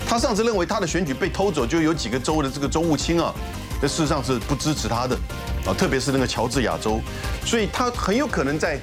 [0.07, 3.36] 他上次认为他的选举被偷走，就有几个州的这个州务卿啊，
[3.82, 5.13] 这事实上是不支持他的
[5.65, 7.01] 啊，特别是那个乔治亚州，
[7.45, 8.80] 所以他很有可能在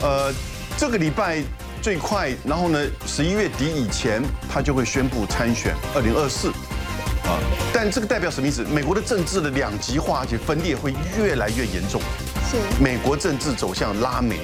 [0.00, 0.32] 呃
[0.78, 1.44] 这个礼拜。
[1.84, 2.80] 最快，然后呢？
[3.06, 6.48] 十一月底以前，他就会宣布参选二零二四，
[7.28, 7.36] 啊！
[7.74, 8.64] 但这个代表什么意思？
[8.64, 12.00] 美国的政治的两极化而且分裂会越来越严重，
[12.50, 14.38] 是美国政治走向拉美